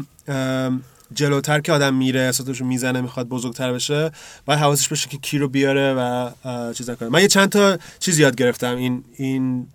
جلوتر 1.15 1.61
که 1.61 1.73
آدم 1.73 1.95
میره 1.95 2.21
استارتاپشو 2.21 2.65
می‌زنه 2.65 3.01
می‌خواد 3.01 3.29
بزرگتر 3.29 3.73
بشه 3.73 4.11
باید 4.47 4.61
حواسش 4.61 4.89
باشه 4.89 5.09
که 5.09 5.19
کی 5.19 5.39
رو 5.39 5.49
بیاره 5.49 5.95
و 5.95 6.31
چیزا 6.73 6.95
کنه. 6.95 7.09
من 7.09 7.21
یه 7.21 7.29
چند 7.29 7.49
تا 7.49 7.79
چیز 7.99 8.19
یاد 8.19 8.37
گرفتم 8.37 8.77
این 8.77 9.05
این 9.17 9.67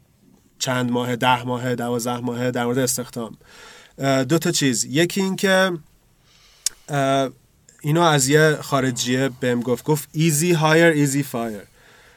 چند 0.60 0.92
ماه 0.92 1.16
ده 1.16 1.44
ماه 1.44 1.76
دوازده 1.76 2.20
ماه 2.20 2.52
در 2.52 2.66
مورد 2.66 2.78
استخدام. 2.78 3.38
دو 4.00 4.38
تا 4.38 4.52
چیز. 4.52 4.86
یکی 4.86 5.22
این 5.22 5.36
که 5.36 5.72
اینو 7.82 8.02
از 8.02 8.28
یه 8.28 8.58
خارجیه 8.62 9.30
بهم 9.40 9.62
گفت 9.62 9.84
گفت 9.84 10.10
easy 10.16 10.56
hire 10.56 11.08
easy 11.08 11.24
fire. 11.34 11.68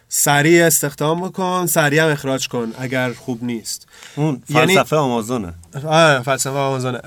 سریع 0.08 0.66
استخدام 0.66 1.28
بکن 1.28 1.66
سریع 1.66 2.02
هم 2.02 2.10
اخراج 2.10 2.48
کن 2.48 2.72
اگر 2.78 3.12
خوب 3.12 3.44
نیست. 3.44 3.86
اون 4.16 4.42
فلسفه 4.46 4.96
یعنی... 4.96 5.04
آمازونه 5.04 5.54
فلسفه 6.24 6.50
آمازونه. 6.50 7.00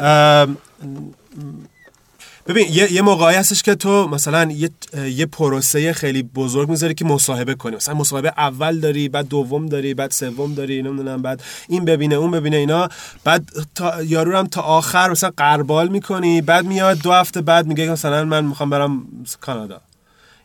ببین 2.47 2.67
یه, 2.71 2.93
یه 2.93 3.01
موقعی 3.01 3.35
هستش 3.35 3.63
که 3.63 3.75
تو 3.75 4.07
مثلا 4.07 4.51
یه, 4.51 4.69
یه 5.09 5.25
پروسه 5.25 5.93
خیلی 5.93 6.23
بزرگ 6.23 6.69
می‌ذاری 6.69 6.93
که 6.93 7.05
مصاحبه 7.05 7.55
کنی. 7.55 7.75
مثلا 7.75 7.95
مصاحبه 7.95 8.33
اول 8.37 8.79
داری 8.79 9.09
بعد 9.09 9.27
دوم 9.27 9.65
داری 9.65 9.93
بعد 9.93 10.11
سوم 10.11 10.53
داری 10.53 10.81
نمی‌دونم 10.81 11.21
بعد 11.21 11.43
این 11.69 11.85
ببینه 11.85 12.15
اون 12.15 12.31
ببینه 12.31 12.57
اینا. 12.57 12.89
بعد 13.23 13.49
تا 13.75 14.03
یارو 14.03 14.37
هم 14.37 14.47
تا 14.47 14.61
آخر 14.61 15.09
مثلا 15.09 15.31
قربال 15.37 15.87
می‌کنی 15.87 16.41
بعد 16.41 16.65
میاد 16.65 16.97
دو 16.97 17.11
هفته 17.11 17.41
بعد 17.41 17.67
میگه 17.67 17.91
مثلا 17.91 18.25
من 18.25 18.45
می‌خوام 18.45 18.69
برم 18.69 19.07
کانادا. 19.41 19.81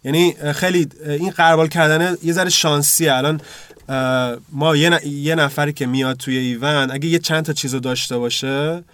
یعنی 0.05 0.35
خیلی 0.55 0.89
این 1.07 1.31
قربال 1.31 1.69
کردن 1.69 2.17
یه 2.23 2.33
ذره 2.33 2.51
شانسیه. 2.51 3.15
الان 3.15 3.41
ما 4.53 4.77
یه, 4.77 5.35
نفری 5.35 5.73
که 5.73 5.87
میاد 5.87 6.17
توی 6.17 6.37
ایوند 6.37 6.91
اگه 6.91 7.09
یه 7.09 7.19
چند 7.19 7.45
تا 7.45 7.53
چیزو 7.53 7.81
داشته 7.81 8.19
باشه 8.19 8.85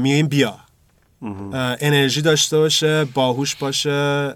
میگیم 0.00 0.26
بیا. 0.26 0.63
انرژی 1.80 2.22
داشته 2.22 2.58
باشه 2.58 3.04
باهوش 3.04 3.54
باشه 3.54 4.34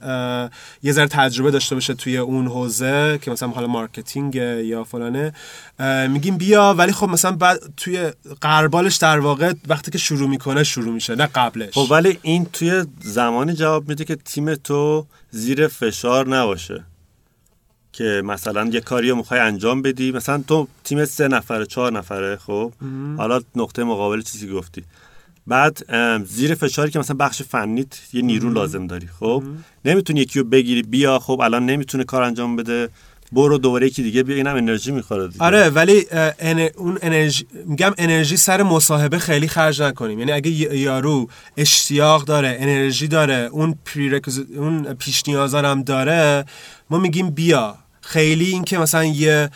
یه 0.82 0.92
ذره 0.92 1.06
تجربه 1.06 1.50
داشته 1.50 1.74
باشه 1.74 1.94
توی 1.94 2.16
اون 2.16 2.46
حوزه 2.46 3.18
که 3.22 3.30
مثلا 3.30 3.48
حالا 3.48 3.66
marketing 3.66 4.34
یا 4.34 4.84
فلانه. 4.84 5.32
میگیم 6.08 6.36
بیا 6.36 6.74
ولی 6.78 6.92
خب 6.92 7.08
مثلا 7.08 7.32
بعد 7.32 7.58
توی 7.76 8.12
غربالش 8.40 8.96
در 8.96 9.18
واقع 9.18 9.52
وقتی 9.68 9.90
که 9.90 9.98
شروع 9.98 10.28
می‌کنه 10.28 10.64
شروع 10.64 10.94
میشه 10.94 11.14
نه 11.14 11.26
قبلش. 11.26 11.74
خب 11.74 11.86
ولی 11.90 12.18
این 12.22 12.44
توی 12.44 12.84
زمانی 13.00 13.52
جواب 13.52 13.88
میده 13.88 14.04
که 14.04 14.16
تیم 14.16 14.54
تو 14.54 15.06
زیر 15.30 15.68
فشار 15.68 16.28
نباشه 16.28 16.84
که 17.92 18.22
مثلا 18.24 18.66
یه 18.72 18.80
کاری 18.80 19.10
رو 19.10 19.16
می‌خوای 19.16 19.40
انجام 19.40 19.82
بدی. 19.82 20.12
مثلا 20.12 20.44
تو 20.48 20.68
تیم 20.84 21.04
سه 21.04 21.28
نفره 21.28 21.66
چهار 21.66 21.92
نفره 21.92 22.36
خب؟ 22.36 22.72
حالا 23.16 23.40
نقطه 23.56 23.84
مقابل 23.84 24.22
چیزی 24.22 24.48
گفتی. 24.48 24.84
بعد 25.48 25.78
زیر 26.24 26.54
فشاری 26.54 26.90
که 26.90 26.98
مثلا 26.98 27.16
بخش 27.16 27.42
فنیت 27.42 27.86
یه 28.12 28.22
نیرو 28.22 28.50
لازم 28.50 28.86
داری 28.86 29.08
خب؟ 29.20 29.42
نمی‌تونی 29.84 30.20
یکی 30.20 30.38
رو 30.38 30.44
بگیری 30.44 30.82
بیا 30.82 31.18
خب 31.18 31.40
الان 31.40 31.66
نمی‌تونه 31.66 32.04
کار 32.04 32.22
انجام 32.22 32.56
بده 32.56 32.88
برو 33.32 33.58
دوباره 33.58 33.86
یکی 33.86 34.02
دیگه 34.02 34.22
بیا 34.22 34.36
اینم 34.36 34.56
انرژی 34.56 34.90
می‌خوره 34.92 35.28
دیگه. 35.28 35.44
آره 35.44 35.68
ولی 35.70 36.06
اون 36.76 36.98
انرژی 37.02 37.46
میگم 37.66 37.94
انرژی 37.98 38.36
سر 38.36 38.62
مصاحبه 38.62 39.18
خیلی 39.18 39.48
خرج 39.48 39.82
نکنیم. 39.82 40.18
یعنی 40.18 40.32
اگه 40.32 40.50
یارو 40.50 41.28
اشتیاق 41.56 42.24
داره 42.24 42.56
انرژی 42.60 43.08
داره 43.08 43.48
اون 43.52 43.78
prerequisite- 43.88 44.56
اون 44.56 44.94
پیش 44.94 45.28
نیازا 45.28 45.60
رو 45.60 45.68
هم 45.68 45.82
داره 45.82 46.44
ما 46.90 46.98
میگیم 46.98 47.30
بیا. 47.30 47.76
خیلی 48.00 48.44
این 48.44 48.64
که 48.64 48.78
مثلا 48.78 49.04
یه 49.04 49.50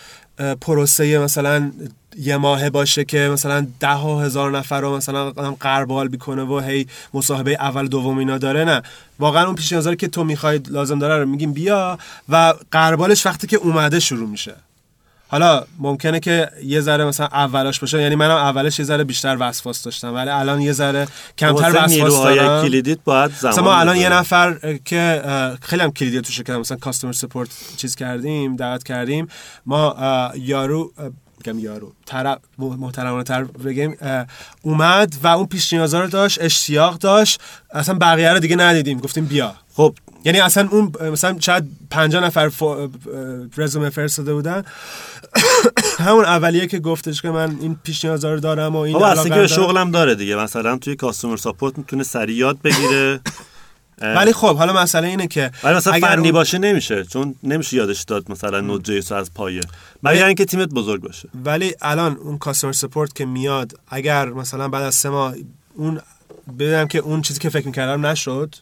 پروسه 0.60 1.18
مثلا 1.18 1.72
یه 2.18 2.36
ماهه 2.36 2.70
باشه 2.70 3.04
که 3.04 3.18
مثلا 3.18 3.66
ده 3.80 3.88
هزار 3.88 4.58
نفر 4.58 4.80
رو 4.80 4.96
مثلا 4.96 5.30
قربال 5.60 6.08
بیکنه 6.08 6.42
و 6.42 6.58
هی 6.58 6.86
مصاحبه 7.14 7.50
اول 7.50 7.88
دوم 7.88 8.18
اینا 8.18 8.38
داره 8.38 8.64
نه. 8.64 8.82
واقعا 9.18 9.46
اون 9.46 9.54
پیش 9.54 9.74
که 9.74 10.08
تو 10.08 10.24
می‌خواید 10.24 10.68
لازم 10.70 10.98
داره 10.98 11.18
رو 11.18 11.28
میگیم 11.28 11.52
بیا 11.52 11.98
و 12.28 12.54
قربالش 12.70 13.26
وقتی 13.26 13.46
که 13.46 13.56
اومده 13.56 14.00
شروع 14.00 14.28
میشه. 14.28 14.54
حالا 15.28 15.64
ممکنه 15.78 16.20
که 16.20 16.48
یه 16.64 16.80
ذره 16.80 17.04
مثلا 17.04 17.26
اولاش 17.26 17.80
باشه 17.80 18.02
یعنی 18.02 18.14
منم 18.14 18.30
اولش 18.30 18.78
یه 18.78 18.84
ذره 18.84 19.04
بیشتر 19.04 19.36
وسواس 19.40 19.82
داشتم 19.82 20.14
ولی 20.14 20.30
الان 20.30 20.60
یه 20.60 20.72
ذره 20.72 21.08
کمتر 21.38 21.84
وسواس 21.84 22.22
دارم. 22.22 22.62
کلیدیت 22.62 22.98
باید 23.04 23.30
زمان 23.34 23.52
مثلا 23.52 23.64
ما 23.64 23.74
الان 23.74 23.96
یه. 23.96 24.08
نفر 24.08 24.78
که 24.84 25.22
خیلی 25.62 25.82
هم 25.82 25.92
کلیدی 25.92 26.20
تو 26.20 26.32
شرکت 26.32 26.50
مثلا 26.50 26.76
کاستمر 26.76 27.12
سپورت 27.12 27.48
چیز 27.76 27.94
کردیم 27.94 28.56
دعوت 28.56 28.82
کردیم. 28.82 29.28
ما 29.66 29.96
یارو 30.36 30.92
میگم 31.46 31.58
یارو. 31.58 31.92
طرف 32.06 32.38
محترمانه 32.58 33.24
تر 33.24 33.44
بگیم 33.44 33.96
اومد 34.62 35.14
و 35.22 35.26
اون 35.26 35.46
پیش 35.46 35.72
نیازا 35.72 36.00
رو 36.00 36.06
داشت 36.08 36.38
اشتیاق 36.42 36.98
داشت. 36.98 37.40
اصلا 37.72 37.94
بقیه 37.94 38.32
رو 38.32 38.38
دیگه 38.38 38.56
ندیدیم. 38.56 39.00
گفتیم 39.00 39.24
بیا. 39.24 39.54
خب. 39.74 39.94
یعنی 40.24 40.40
اصلا 40.40 40.68
اون 40.70 40.92
مثلا 41.12 41.40
شاید 41.40 41.64
50 41.90 42.24
نفر 42.24 42.50
رزومه 43.56 43.90
فرستاده 43.90 44.34
بودن. 44.34 44.62
همون 46.06 46.24
اولیه 46.24 46.66
که 46.66 46.78
گفتش 46.78 47.22
که 47.22 47.30
من 47.30 47.56
این 47.60 47.76
پیش 47.84 48.04
نیازا 48.04 48.34
رو 48.34 48.40
دارم 48.40 48.76
و 48.76 48.78
این 48.78 48.96
اصلا 48.96 49.42
که. 49.42 49.46
شغلم 49.46 49.90
داره 49.90 50.14
دیگه. 50.14 50.36
مثلا 50.36 50.78
توی 50.78 50.96
کاستومر 50.96 51.36
ساپورت 51.36 51.78
می‌تونه 51.78 52.02
سریع 52.02 52.36
یاد 52.36 52.62
بگیره. 52.62 53.20
ولی 54.02 54.32
خب 54.32 54.56
حالا 54.56 54.72
مسئله 54.72 55.08
اینه 55.08 55.26
که 55.26 55.50
ولی 55.64 55.76
مثلا 55.76 55.92
اگر 55.92 56.08
فنی 56.08 56.22
اون- 56.22 56.32
باشه 56.32 56.58
نمیشه 56.58 57.04
چون 57.04 57.34
نمیشه 57.42 57.76
یادش 57.76 58.02
داد 58.02 58.30
مثلا 58.30 58.60
نود 58.60 58.84
جیس 58.84 59.12
از 59.12 59.34
پایه. 59.34 59.60
مگر 60.02 60.24
اینکه 60.26 60.44
تیمت 60.44 60.68
بزرگ 60.68 61.02
باشه. 61.02 61.28
ولی 61.44 61.74
الان 61.82 62.16
اون 62.16 62.38
کاستمر 62.38 62.72
سپورت 62.72 63.14
که 63.14 63.24
میاد 63.26 63.72
اگر 63.88 64.26
مثلا 64.28 64.68
بعد 64.68 64.82
از 64.82 64.94
سه 64.94 65.08
ماه 65.08 65.34
اون 65.74 66.00
ببینم 66.58 66.88
که 66.88 66.98
اون 66.98 67.22
چیزی 67.22 67.40
که 67.40 67.48
فکر 67.48 67.66
می‌کردم 67.66 68.06
نشد 68.06 68.54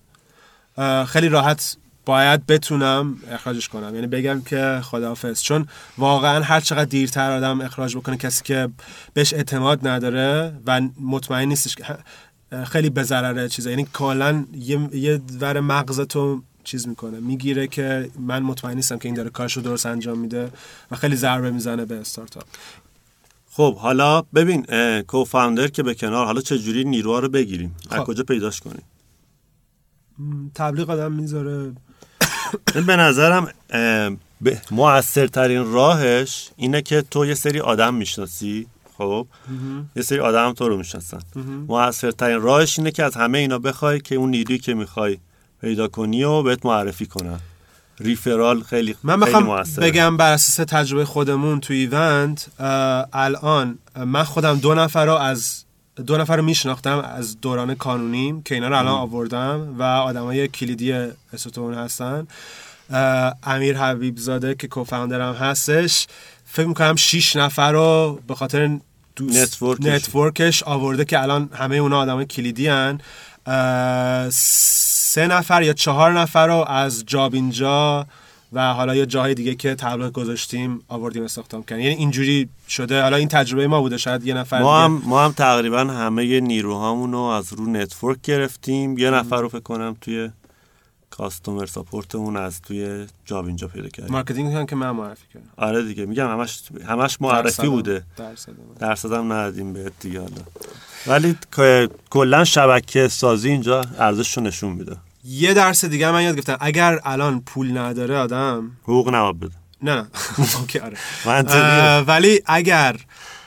خیلی 1.06 1.28
راحت 1.28 1.76
باید 2.06 2.46
بتونم 2.46 3.16
اخراجش 3.30 3.68
کنم. 3.68 3.94
یعنی 3.94 4.06
بگم 4.06 4.40
که 4.40 4.80
خداحافظ. 4.82 5.42
چون 5.42 5.66
واقعا 5.98 6.44
هر 6.44 6.60
چقدر 6.60 6.84
دیرتر 6.84 7.30
آدم 7.32 7.60
اخراج 7.60 7.96
بکنه 7.96 8.16
کسی 8.16 8.42
که 8.44 8.68
بهش 9.14 9.34
اعتماد 9.34 9.88
نداره 9.88 10.52
و 10.66 10.80
مطمئن 11.00 11.48
نیستش 11.48 11.74
که 11.74 11.84
خیلی 12.66 12.90
به 12.90 13.02
ضرر 13.02 13.48
چیزه. 13.48 13.70
یعنی 13.70 13.86
کلا 13.94 14.44
یه 14.54 14.88
یه 14.92 15.20
ور 15.40 15.60
مغزتو 15.60 16.42
چیز 16.64 16.88
می‌کنه. 16.88 17.20
می‌گیره 17.20 17.66
که 17.66 18.10
من 18.18 18.42
مطمئن 18.42 18.74
نیستم 18.74 18.98
که 18.98 19.08
این 19.08 19.14
داره 19.14 19.30
کارشو 19.30 19.60
درست 19.60 19.86
انجام 19.86 20.18
میده 20.18 20.50
و 20.90 20.96
خیلی 20.96 21.16
ضربه 21.16 21.50
می‌زنه 21.50 21.84
به 21.84 21.94
استارتاپ. 21.94 22.44
خب 23.50 23.76
حالا 23.76 24.22
ببین 24.22 24.66
کوفاندر 25.02 25.68
که 25.68 25.82
به 25.82 25.94
کنار 25.94 26.26
حالا 26.26 26.40
چه 26.40 26.58
جوری 26.58 26.84
نیروها 26.84 27.18
رو 27.18 27.28
بگیریم؟ 27.28 27.76
از 27.90 27.98
خب. 27.98 28.04
کجا 28.04 28.24
پیداش 28.24 28.60
کنیم؟ 28.60 28.82
تبلیغ 30.54 30.90
آدم 30.90 31.12
می‌ذاره. 31.12 31.72
به 32.86 32.96
نظرم 32.96 33.52
موثرترین 34.70 35.72
راهش 35.72 36.50
اینه 36.56 36.82
که 36.82 37.02
تو 37.02 37.26
یه 37.26 37.34
سری 37.34 37.60
آدم 37.60 37.94
می‌شناسی. 37.94 38.66
خب؟ 39.00 39.26
یه 39.96 40.02
سری 40.02 40.18
آدم 40.18 40.46
هم 40.46 40.52
تو 40.52 40.68
رو 40.68 40.76
می‌شناسن. 40.76 41.18
موثرترین 41.68 42.40
راهش 42.40 42.78
اینه 42.78 42.90
که 42.90 43.04
از 43.04 43.16
همه 43.16 43.38
اینا 43.38 43.58
بخوای 43.58 44.00
که 44.00 44.14
اون 44.14 44.30
نیرویی 44.30 44.58
که 44.58 44.74
می‌خوای 44.74 45.18
پیدا 45.60 45.88
کنی 45.88 46.24
و 46.24 46.42
بهت 46.42 46.66
معرفی 46.66 47.06
کنن. 47.06 47.40
ریفرال 48.00 48.62
خیلی 48.62 48.96
من 49.02 49.18
موثره. 49.42 49.90
بگم 49.90 50.16
بر 50.16 50.32
اساس 50.32 50.66
تجربه 50.68 51.04
خودمون 51.04 51.60
تو 51.60 51.72
ایونت 51.72 52.48
الان 53.12 53.78
من 53.96 54.24
خودم 54.24 54.58
دو 54.58 54.74
نفر 54.74 55.06
رو 55.06 55.12
از 55.12 55.64
دو 56.06 56.16
نفر 56.16 56.36
رو 56.36 56.42
میشناختم 56.42 56.98
از 56.98 57.40
دوران 57.40 57.74
کانونیم 57.74 58.42
که 58.42 58.54
اینا 58.54 58.68
رو 58.68 58.78
الان 58.78 58.94
آوردم 58.94 59.74
و 59.78 59.82
آدمای 59.82 60.48
کلیدی 60.48 60.92
استون 61.32 61.74
هستن. 61.74 62.26
امیر 63.42 63.78
حبیب 63.78 64.18
زاده 64.18 64.54
که 64.54 64.68
co-founder 64.68 65.28
م 65.28 65.34
هستش 65.34 66.06
فکر 66.44 66.66
می‌کنم 66.66 66.96
6 66.96 67.36
نفر 67.36 67.72
رو 67.72 68.20
به 68.26 68.34
خاطر 68.34 68.78
دوست 69.26 69.62
network 69.62 69.79
ش. 69.79 69.86
network 69.86 70.45
ش 70.45 70.62
آورده 70.62 71.04
که 71.04 71.22
الان 71.22 71.50
همه 71.52 71.76
اونا 71.76 71.98
آدمای 71.98 72.26
کلیدی 72.26 72.68
هن. 72.68 73.00
سه 74.32 75.26
نفر 75.26 75.62
یا 75.62 75.72
چهار 75.72 76.12
نفر 76.12 76.46
رو 76.46 76.64
از 76.68 77.04
جابینجا 77.06 78.06
و 78.52 78.72
حالا 78.72 78.94
یا 78.94 79.04
جاهای 79.04 79.34
دیگه 79.34 79.54
که 79.54 79.74
تبلیغ 79.74 80.12
گذاشتیم 80.12 80.80
آوردیم 80.88 81.22
استخدام 81.22 81.62
کردیم 81.62 81.84
یعنی 81.84 81.96
اینجوری 81.96 82.48
شده. 82.68 83.02
حالا 83.02 83.16
این 83.16 83.28
تجربه 83.28 83.66
ما 83.66 83.80
بوده. 83.80 83.96
شاید 83.96 84.26
یه 84.26 84.34
نفر 84.34 84.62
ما 84.62 84.84
هم 84.84 85.02
ما 85.04 85.24
هم 85.24 85.32
تقریبا 85.32 85.78
همه 85.78 86.40
نیروهامون 86.40 87.12
رو 87.12 87.18
از 87.18 87.52
رو 87.52 87.66
network 87.70 88.18
گرفتیم. 88.22 88.98
یه 88.98 89.10
نفر 89.10 89.40
رو 89.40 89.48
فکر 89.48 89.60
کنم 89.60 89.96
توی 90.00 90.30
customer 91.20 91.66
support 91.66 92.15
مون 92.15 92.36
از 92.36 92.62
توی 92.62 93.06
جابینجا 93.24 93.68
پیدا 93.68 93.88
کردیم. 93.88 94.12
marketing 94.12 94.54
هم 94.54 94.66
که 94.66 94.76
من 94.76 94.90
معرفی 94.90 95.26
کردم 95.34 95.48
آره 95.56 95.82
دیگه 95.82 96.06
میگم 96.06 96.28
همش 96.28 96.62
همش 96.88 97.20
معرفی 97.20 97.68
بوده. 97.68 98.02
درصدم. 98.16 98.54
درصدم 98.78 99.32
ندادیم 99.32 99.72
بهت 99.72 99.92
دیگه 100.00 100.20
حالا. 100.20 100.42
ولی 101.06 101.36
کلا 102.10 102.44
شبکه 102.44 103.08
سازی 103.08 103.48
اینجا 103.48 103.80
ارزش 103.98 104.36
رو 104.36 104.42
نشون 104.42 104.72
میده. 104.72 104.96
یه 105.24 105.54
درس 105.54 105.84
دیگه 105.84 106.10
من 106.10 106.22
یاد 106.22 106.34
گرفتم. 106.34 106.56
اگر 106.60 107.00
الان 107.04 107.40
پول 107.40 107.78
نداره 107.78 108.16
آدم 108.16 108.70
حقوق 108.82 109.08
نواب 109.08 109.44
بده. 109.44 109.54
نه 109.82 109.94
نه. 109.94 110.06
okay 110.60 110.78
آره. 110.78 112.02
ولی 112.02 112.42
اگر 112.46 112.96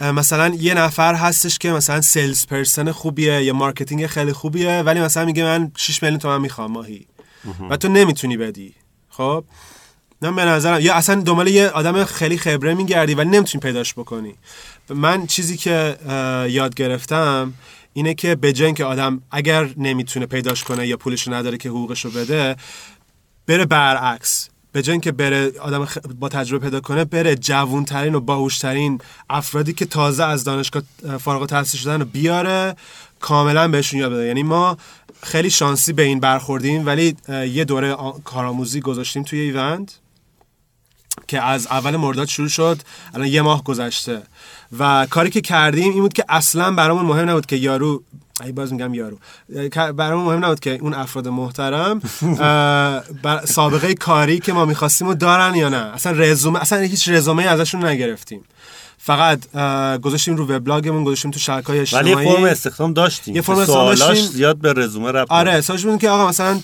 مثلا 0.02 0.48
یه 0.48 0.74
نفر 0.74 1.16
هستش 1.16 1.58
که 1.58 1.72
مثلا 1.72 2.02
sales 2.02 2.46
person 2.48 2.92
خوبیه 2.92 3.44
یا 3.44 3.54
marketing 3.54 4.08
خیلی 4.08 4.34
خوبیه 4.34 4.82
ولی 4.82 5.00
مثلا 5.00 5.26
میگه 5.26 5.44
من 5.44 5.72
6 5.78 6.04
میلیون 6.04 6.20
تومن 6.20 6.42
می‌خوام 6.42 6.72
ماهی. 6.72 7.06
و 7.70 7.78
تو 7.78 7.88
نمی‌تونی 7.88 8.38
بدی. 8.38 8.74
خب؟ 9.10 9.44
من 10.22 10.36
به 10.36 10.46
نظرم 10.46 10.82
یا 10.82 10.94
اصلا 10.94 11.22
دنبال 11.22 11.48
یه 11.48 11.68
آدم 11.68 12.04
خیلی 12.04 12.38
خبره 12.38 12.74
میگردی 12.74 13.14
ولی 13.14 13.30
نمی‌تونی 13.30 13.62
پیداش 13.62 13.94
بکنی. 13.94 14.34
من 14.90 15.28
چیزی 15.28 15.58
که 15.58 15.98
یاد 16.50 16.76
گرفتم 16.76 17.54
اینه 17.94 18.14
که 18.14 18.36
به 18.36 18.54
اینکه 18.60 18.86
آدم 18.86 19.22
اگر 19.32 19.70
نمی‌تونه 19.78 20.26
پیداش 20.26 20.64
کنه 20.64 20.88
یا 20.88 20.98
پولشو 20.98 21.34
نداره 21.34 21.58
که 21.58 21.70
حقوقشو 21.70 22.12
بده 22.12 22.56
بره 23.48 23.66
برعکس. 23.66 24.50
به 24.72 24.82
جای 24.82 24.92
اینکه 24.92 25.12
بره 25.12 25.52
آدم 25.60 25.88
با 26.20 26.30
تجربه 26.30 26.66
پیدا 26.66 26.80
کنه 26.80 27.06
بره 27.06 27.36
جوونترین 27.36 28.16
و 28.16 28.20
باهوشترین 28.20 29.02
افرادی 29.30 29.74
که 29.74 29.86
تازه 29.86 30.24
از 30.24 30.44
دانشگاه 30.44 30.84
اه، 31.06 31.18
فارغ 31.18 31.42
التحصیل 31.42 31.80
شدن 31.80 32.00
رو 32.00 32.06
بیاره 32.06 32.76
کاملا 33.20 33.68
بهشون 33.68 34.00
یاد 34.00 34.12
بده. 34.12 34.26
یعنی 34.26 34.44
ما 34.44 34.78
خیلی 35.24 35.50
شانسی 35.50 35.94
به 35.94 36.04
این 36.04 36.20
برخوردیم 36.20 36.86
ولی 36.86 37.16
یه 37.30 37.66
دوره 37.66 37.96
کارآموزی 38.24 38.82
گذاشتیم 38.82 39.24
توی 39.24 39.40
ایونت 39.40 40.00
که 41.28 41.42
از 41.42 41.68
اول 41.68 41.96
مرداد 41.96 42.28
شروع 42.28 42.50
شد 42.50 42.82
الان 43.14 43.28
یه 43.28 43.42
ماه 43.42 43.64
گذشته. 43.64 44.22
و 44.80 45.08
کاری 45.10 45.30
که 45.30 45.42
کردیم 45.42 45.92
این 45.92 46.02
بود 46.02 46.14
که 46.14 46.26
اصلا 46.30 46.72
برامون 46.72 47.06
مهم 47.06 47.30
نبود 47.30 47.46
که 47.46 47.56
یارو 47.56 48.04
ای 48.44 48.52
باز 48.52 48.74
میگم 48.74 48.94
یارو 48.94 49.18
برامون 49.94 50.26
مهم 50.26 50.46
نبود 50.46 50.60
که 50.60 50.78
اون 50.82 50.94
افراد 50.94 51.28
محترم 51.28 52.02
سابقه 53.46 53.94
کاری 53.94 54.40
که 54.40 54.54
ما 54.54 54.66
می‌خواستیم 54.66 55.08
رو 55.08 55.14
دارن 55.14 55.56
یا 55.56 55.70
نه. 55.70 55.78
اصلا 55.78 56.12
رزومه 56.12 56.60
اصلا 56.60 56.80
هیچ 56.80 57.10
رزومه 57.10 57.44
ازشون 57.44 57.86
نگرفتیم. 57.86 58.44
فقط 59.06 59.52
گذاشتیم 60.02 60.36
رو 60.36 60.48
وبلاگمون 60.48 61.04
گذاشتیم 61.04 61.32
تو 61.32 61.40
شبکه‌های 61.40 61.80
ولی 61.80 62.10
یه 62.10 62.18
اجتماعی. 62.18 62.36
فرم 62.36 62.44
استخدام 62.44 62.94
داشتیم 62.94 63.36
یه 63.36 63.42
فرم 63.42 63.58
استخدام 63.58 63.96
سوالاش 63.96 64.00
داشتیم. 64.00 64.26
زیاد 64.26 64.58
به 64.58 64.74
رزومه 64.74 65.12
ربط 65.12 65.32
آره. 65.32 65.62
سوالش 65.62 65.86
بود 65.86 66.02
که 66.02 66.10
آقا 66.10 66.28
مثلا 66.28 66.60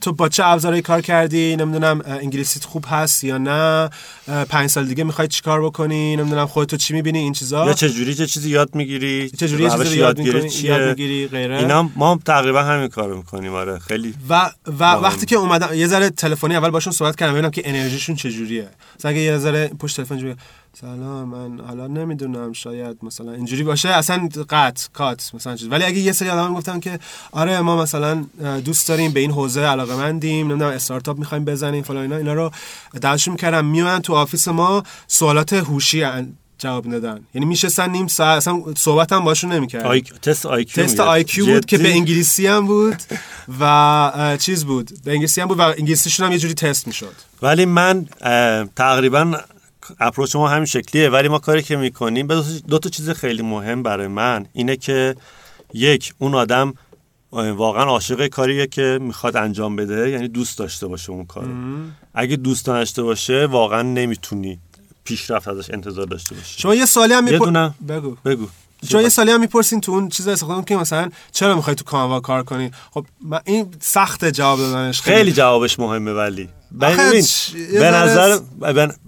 تو 0.00 0.12
با 0.12 0.28
چه 0.28 0.44
ابزاری 0.46 0.82
کار 0.82 1.00
کردی؟ 1.00 1.56
نمی‌دونم 1.56 2.02
انگلیسیت 2.06 2.64
خوب 2.64 2.84
هست 2.88 3.24
یا 3.24 3.38
نه؟ 3.38 3.90
پنج 4.48 4.70
سال 4.70 4.86
دیگه 4.86 5.04
می‌خوای 5.04 5.28
چیکار 5.28 5.64
بکنی؟ 5.64 6.16
نمی‌دونم 6.16 6.46
خودتو 6.46 6.76
چی 6.76 6.94
می‌بینی؟ 6.94 7.18
این 7.18 7.32
چیزا. 7.32 7.66
یا 7.66 7.72
چه 7.72 7.90
جوری 7.90 8.14
چه 8.14 8.26
چیزی 8.26 8.50
یاد 8.50 8.74
می‌گیری؟ 8.74 9.30
چه 9.30 9.48
جوری 9.48 9.70
چیزی 9.70 9.98
یاد 9.98 10.18
می‌کنی، 10.18 10.50
یاد 10.62 10.88
می‌گیری، 10.88 11.28
غیره. 11.28 11.58
اینا 11.58 11.90
ما 11.96 12.10
هم 12.10 12.18
تقریبا 12.18 12.62
همین 12.62 12.88
کارو 12.88 13.16
می‌کنیم 13.16 13.54
آره. 13.54 13.78
خیلی 13.78 14.14
و 14.28 14.50
و 14.78 14.84
وقتی 14.84 15.26
که 15.26 15.36
اومدم 15.36 15.74
یه 15.74 15.86
ذره 15.86 16.10
تلفنی 16.10 16.56
اول 16.56 16.70
باشون 16.70 16.92
صحبت 16.92 17.16
کردم 17.16 17.32
ببینم 17.32 17.50
که 17.50 17.62
انرژیشون 17.64 18.16
چجوریه. 18.16 18.68
مثلا 18.98 19.10
اگه 19.10 19.20
یه 19.20 19.38
ذره 19.38 19.70
پشت 19.78 19.96
تلفن 19.96 20.36
سلام 20.80 21.28
من 21.28 21.60
حالا 21.66 21.86
نمی‌دونم 21.86 22.52
شاید 22.52 22.96
مثلا 23.02 23.32
اینجوری 23.32 23.62
باشه 23.62 23.88
اصلا 23.88 24.28
قطع 24.48 24.80
cut 24.92 25.30
مثلا 25.34 25.56
چیز. 25.56 25.68
ولی 25.68 25.84
اگه 25.84 25.98
یه 25.98 26.12
سری 26.12 26.28
آدم 26.28 26.54
گفتن 26.54 26.80
که 26.80 26.98
آره 27.32 27.60
ما 27.60 27.82
مثلا 27.82 28.24
دوست 28.64 28.88
داریم 28.88 29.12
به 29.12 29.20
این 29.20 29.30
حوزه 29.30 29.60
علاقه 29.60 29.96
مندیم 29.96 30.48
نمی‌دونم 30.48 30.72
استارتاپ 30.72 31.18
می‌خوایم 31.18 31.44
بزنیم 31.44 31.82
فلان 31.82 32.02
اینا 32.02 32.16
اینا 32.16 32.34
رو 32.34 32.50
دعوتشون 33.00 33.32
می‌کردم. 33.32 33.64
میومدن 33.64 33.98
تو 33.98 34.14
office 34.14 34.48
ما 34.48 34.82
سوالات 35.06 35.52
هوشی 35.52 36.04
جواب 36.58 36.86
می‌دادن. 36.86 37.20
یعنی 37.34 37.46
میشستن 37.46 37.90
نیم 37.90 38.06
ساعت 38.06 38.36
اصلا 38.36 38.62
صحبت 38.76 39.12
هم 39.12 39.24
باشون 39.24 39.52
نمی‌کردم 39.52 39.86
آی... 39.88 40.00
تست 40.00 40.46
IQ 40.46 40.84
تست 40.84 41.00
IQ 41.00 41.46
بود 41.46 41.66
که 41.66 41.78
به 41.78 41.90
انگلیسی 41.90 42.46
هم 42.46 42.66
بود 42.66 42.96
و 43.60 44.36
چیز 44.40 44.64
بود. 44.64 44.90
به 45.04 45.12
انگلیسی 45.12 45.40
هم 45.40 45.48
بود 45.48 45.58
و 45.58 45.62
انگلیسیشون 45.62 46.26
هم 46.26 46.32
یه 46.32 46.38
جوری 46.38 46.54
تست 46.54 46.86
می‌شد. 46.86 47.14
ولی 47.42 47.64
من 47.64 48.06
تقریبا 48.76 49.40
اپروچ 50.00 50.36
ما 50.36 50.48
همین 50.48 50.64
شکلیه 50.64 51.08
ولی 51.08 51.28
ما 51.28 51.38
کاری 51.38 51.62
که 51.62 51.76
می‌کنیم 51.76 52.26
دو, 52.26 52.42
تا- 52.42 52.48
دو 52.68 52.78
تا 52.78 52.88
چیز 52.88 53.10
خیلی 53.10 53.42
مهم 53.42 53.82
برای 53.82 54.06
من 54.06 54.46
اینه 54.52 54.76
که 54.76 55.16
یک 55.74 56.14
اون 56.18 56.34
آدم 56.34 56.74
واقعا 57.32 57.82
عاشق 57.84 58.26
کاریه 58.26 58.66
که 58.66 58.98
می‌خواد 59.02 59.36
انجام 59.36 59.76
بده 59.76 60.10
یعنی 60.10 60.28
دوست 60.28 60.58
داشته 60.58 60.86
باشه 60.86 61.10
اون 61.10 61.24
کارو. 61.24 61.48
اگه 62.14 62.36
دوست 62.36 62.68
نداشته 62.68 63.02
باشه 63.02 63.46
واقعا 63.46 63.82
نمی‌تونی 63.82 64.58
پیشرفت 65.04 65.48
ازش 65.48 65.70
انتظار 65.70 66.06
داشته 66.06 66.34
باشی. 66.34 66.60
شما 66.60 66.74
یه 66.74 66.86
سالی 66.86 67.12
هم 67.14 67.24
میپر... 67.24 67.70
بگو. 67.88 68.16
بگو. 68.24 68.48
شما 68.90 69.02
یه 69.02 69.08
سالی 69.08 69.30
هم 69.30 69.40
می‌پرسین 69.40 69.80
تو 69.80 69.92
اون 69.92 70.08
چیز 70.08 70.28
استفاده 70.28 70.64
که 70.64 70.76
مثلا 70.76 71.10
چرا 71.32 71.54
می‌خوای 71.56 71.76
تو 71.76 71.84
کانوا 71.84 72.20
کار 72.20 72.42
کنی؟ 72.42 72.70
خب 72.90 73.06
من 73.20 73.40
این 73.44 73.74
سخت 73.80 74.24
جواب 74.24 74.58
دادنش 74.58 75.00
خیلی 75.00 75.32
جوابش 75.32 75.78
مهمه 75.78 76.12
ولی. 76.12 76.48
ببین 76.80 77.24
به 77.72 77.90
نظر 77.90 78.38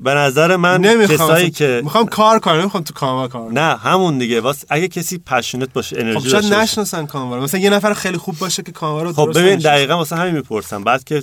به- 0.05 0.14
نظر 0.14 0.57
من 0.57 1.07
کسایی 1.07 1.51
که 1.51 1.81
می‌خوام 1.85 2.07
کار 2.07 2.38
کنم 2.38 2.61
نمی‌خوام 2.61 2.83
تو 2.83 2.94
کانوا 2.94 3.29
کار 3.29 3.53
نه 3.53 3.77
همون 3.77 4.18
دیگه. 4.18 4.40
واسه 4.40 4.66
اگه 4.70 4.88
کسی 4.88 5.18
پشنت 5.18 5.73
باشه 5.73 5.96
خب 5.96 6.03
انرژی 6.03 6.20
شاید 6.20 6.33
داشته 6.33 6.49
باشه. 6.49 6.62
نشناسن 6.62 7.07
کانوا 7.07 7.37
رو. 7.37 7.42
مثلا 7.42 7.61
یه 7.61 7.70
نفر 7.70 7.94
خیلی 7.94 8.18
خوب 8.18 8.38
باشه 8.38 8.62
که 8.62 8.73
کانوا 8.73 9.03
رو 9.03 9.12
خب 9.12 9.33
ببین. 9.35 9.59
دقیقا 9.59 9.96
واسه 9.96 10.16
همین 10.16 10.35
می‌پرسم. 10.35 10.85
بعد 10.85 11.05
که 11.05 11.23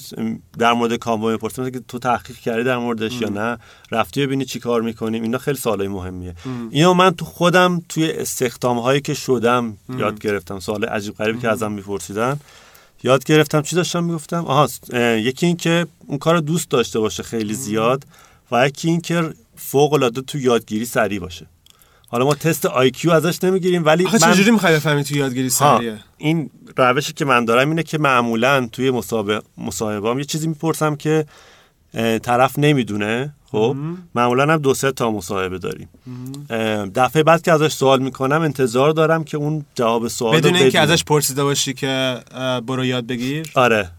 در 0.60 0.74
مورد 0.74 0.94
کامبو 0.96 1.32
می‌پرسم 1.32 1.70
که 1.70 1.82
تو 1.88 2.00
تحقیق 2.00 2.38
کردی 2.38 2.64
در 2.64 2.78
موردش 2.78 3.22
یا 3.22 3.30
نه؟ 3.30 3.58
رفتی 3.92 4.26
ببینی 4.26 4.46
چی 4.46 4.60
کار 4.60 4.82
می‌کنیم؟ 4.82 5.24
اینا 5.24 5.38
خیلی 5.38 5.58
سوالای 5.58 5.88
مهمیه. 5.88 6.36
اینو 6.70 6.94
من 6.94 7.12
تو 7.12 7.26
خودم 7.26 7.82
توی 7.90 8.12
استخدام 8.12 8.80
هایی 8.80 9.02
که 9.02 9.14
شدم 9.14 9.78
یاد 9.98 10.20
گرفتم. 10.20 10.60
سوال 10.60 10.86
عجیب 10.86 11.16
غریبی 11.18 11.40
که 11.40 11.50
ازم 11.50 11.72
میپرسیدن. 11.72 12.40
یاد 13.04 13.24
گرفتم 13.24 13.62
چی 13.62 13.76
داشتم 13.76 14.04
می‌گفتم؟ 14.04 14.46
آها 14.46 14.70
اه، 14.94 15.02
یکی 15.02 15.46
این 15.46 15.58
که 15.58 15.88
اون 16.08 16.18
کار 16.18 16.40
دوست 16.40 16.70
داشته 16.70 17.00
باشه 17.00 17.24
خیلی 17.24 17.54
زیاد 17.54 18.04
و 18.52 18.68
یکی 18.68 18.90
این 18.90 19.02
که 19.02 19.34
فوق 19.56 19.94
العاده 19.94 20.22
تو 20.22 20.38
یادگیری 20.38 20.86
سریع 20.86 21.20
باشه. 21.20 21.46
حالا 22.08 22.26
ما 22.26 22.36
تست 22.36 22.66
آی 22.66 22.92
کیو 22.92 23.12
ازش 23.12 23.44
نمی‌گیریم 23.44 23.86
ولی 23.86 24.06
آخه 24.06 24.28
من 24.28 24.34
چجوری 24.34 24.52
می‌خوای 24.52 24.76
بفهمی 24.76 25.04
تو 25.04 25.16
یادگیری 25.16 25.50
سریعه؟ 25.50 26.00
این 26.18 26.50
روشی 26.78 27.14
که 27.14 27.26
من 27.26 27.46
دارم 27.46 27.70
اینه 27.70 27.84
که 27.84 27.98
معمولا 27.98 28.70
توی 28.72 28.92
مصاحبه 28.92 29.42
مصاحبهام 29.58 30.20
یه 30.20 30.26
چیزی 30.26 30.48
می‌پرسم 30.48 30.96
که 30.96 31.26
طرف 32.24 32.60
نمی‌دونه. 32.60 33.34
خب 33.52 33.76
معمولا 34.16 34.54
هم 34.54 34.58
دو 34.58 34.74
سه 34.74 34.92
تا 34.92 35.12
مصاحبه 35.12 35.58
داریم. 35.58 35.90
دفعه 36.96 37.24
بعد 37.24 37.42
که 37.42 37.52
ازش 37.52 37.74
سوال 37.74 38.00
می‌کنم 38.00 38.42
انتظار 38.42 38.92
دارم 38.92 39.24
که 39.24 39.38
اون 39.38 39.66
جواب 39.76 40.08
سوال 40.08 40.38
بدون 40.38 40.56
اینکه. 40.56 40.80
ازش 40.80 41.04
پرسیده 41.04 41.44
باشی 41.44 41.74
که 41.74 42.20
برو 42.68 42.86
یاد 42.86 43.08
بگیر. 43.08 43.52
آره. 43.56 43.92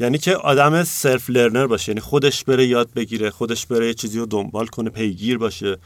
یعنی 0.00 0.18
که 0.18 0.36
آدم 0.36 0.84
self-learner 0.84 1.66
باشه 1.66 1.92
یعنی 1.92 2.00
خودش 2.00 2.44
بره 2.44 2.66
یاد 2.66 2.88
بگیره 2.96 3.30
خودش 3.30 3.66
بره 3.66 3.86
یه 3.86 3.94
چیزی 3.94 4.18
رو 4.18 4.26
دنبال 4.26 4.66
کنه 4.66 4.90
پیگیر 4.90 5.38
باشه. 5.38 5.78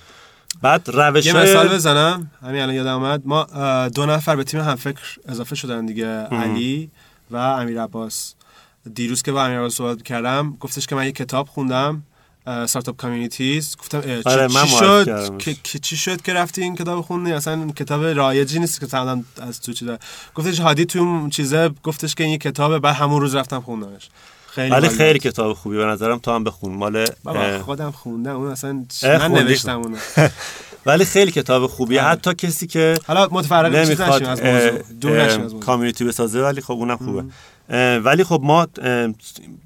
بعد 0.63 0.89
روش 0.89 1.27
یه 1.27 1.37
مثال 1.37 1.69
بزنم. 1.69 2.31
همین 2.43 2.63
الان 2.63 2.75
یادم 2.75 3.03
اومد. 3.03 3.23
ما 3.25 3.45
دو 3.89 4.07
نفر 4.07 4.37
به 4.37 4.45
تیم 4.45 4.61
همفکر 4.61 5.19
اضافه 5.29 5.55
شدن 5.55 5.87
دیگه 5.87 6.07
علی 6.07 6.91
و 7.31 7.37
امیر 7.37 7.83
عباس. 7.83 8.35
دیروز 8.95 9.23
که 9.23 9.33
با 9.33 9.45
امیر 9.45 9.59
عباس 9.59 9.75
صحبت 9.75 10.03
کردم 10.03 10.57
گفتش 10.61 10.87
که 10.87 10.95
من 10.95 11.05
یه 11.05 11.13
کتاب 11.13 11.47
خوندم. 11.47 12.03
Startup 12.47 12.97
Communities 12.97 13.77
گفتم 13.77 14.01
چی, 14.01 14.23
آره، 14.25 14.49
چی 14.49 14.69
شد. 14.69 15.39
که, 15.39 15.79
چی 15.79 15.97
شد 15.97 16.23
که 16.23 16.33
رفتی 16.33 16.63
این 16.63 16.77
کتاب 16.77 17.01
خوندی؟ 17.01 17.33
اصلا 17.33 17.67
کتاب 17.77 18.05
رایجی 18.05 18.59
نیست 18.59 18.81
که 18.81 18.87
مثلا 18.87 19.23
از 19.43 19.61
تو 19.61 19.73
چیزا. 19.73 19.99
گفتش 20.35 20.61
هادی 20.61 20.85
تو 20.85 20.99
اون 20.99 21.31
چیزه 21.31 21.71
گفتش 21.83 22.15
که 22.15 22.25
این 22.25 22.39
کتابه 22.39 22.79
بعد 22.79 22.95
همون 22.95 23.21
روز 23.21 23.35
رفتم 23.35 23.61
خوندمش. 23.61 24.09
خیلی 24.51 24.71
ولی 24.71 24.89
خیلی. 24.89 25.19
کتاب 25.19 25.53
خوبی 25.53 25.77
به 25.77 25.85
نظرم 25.85 26.19
تو 26.19 26.31
هم 26.31 26.45
بخون. 26.45 26.75
مال 26.75 27.07
خودم 27.65 27.91
خوندم 27.91 28.37
اون 28.37 28.51
اصلا 28.51 28.85
من؟ 29.03 29.33
نوشتم 29.33 29.81
اونو. 29.81 29.97
ولی 30.87 31.05
خیلی 31.05 31.31
کتاب 31.31 31.67
خوبیه. 31.67 32.01
آره. 32.01 32.11
حتی 32.11 32.35
کسی 32.35 32.67
که 32.67 32.99
حالا 33.07 33.29
متفرق 33.31 33.81
چیز 33.81 34.01
نمی‌خواد 34.01 34.23
از 34.23 34.41
موضوع 34.43 34.83
دور 35.01 35.19
از 35.19 35.39
موضوع. 35.39 35.61
کامیونیتی 35.61 36.05
بسازه 36.05 36.43
ولی 36.43 36.61
خب 36.61 36.73
اونم 36.73 36.97
خوبه. 36.97 37.25
ولی 38.05 38.25
خب 38.25 38.41
ما 38.43 38.69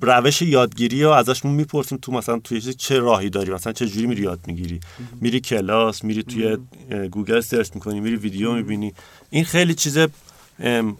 روش 0.00 0.42
یادگیری 0.42 1.02
رو 1.02 1.11
ازشون 1.11 1.52
می‌پرسیم 1.52 1.98
تو 2.02 2.12
مثلا 2.12 2.38
توی 2.38 2.61
چه 2.61 2.98
راهی 2.98 3.30
داری؟ 3.30 3.52
مثلا 3.52 3.72
چه 3.72 3.87
جوری 3.87 4.06
میری 4.06 4.22
یاد 4.22 4.40
می‌گیری؟ 4.46 4.80
میری 5.20 5.40
کلاس 5.40 6.04
میری 6.04 6.22
توی 6.22 6.56
گوگل 7.11 7.40
search 7.40 7.68
می‌کنی 7.74 8.00
میری 8.00 8.16
ویدیو 8.16 8.52
می‌بینی. 8.52 8.94
این 9.30 9.44
خیلی 9.44 9.74
چیز 9.74 9.98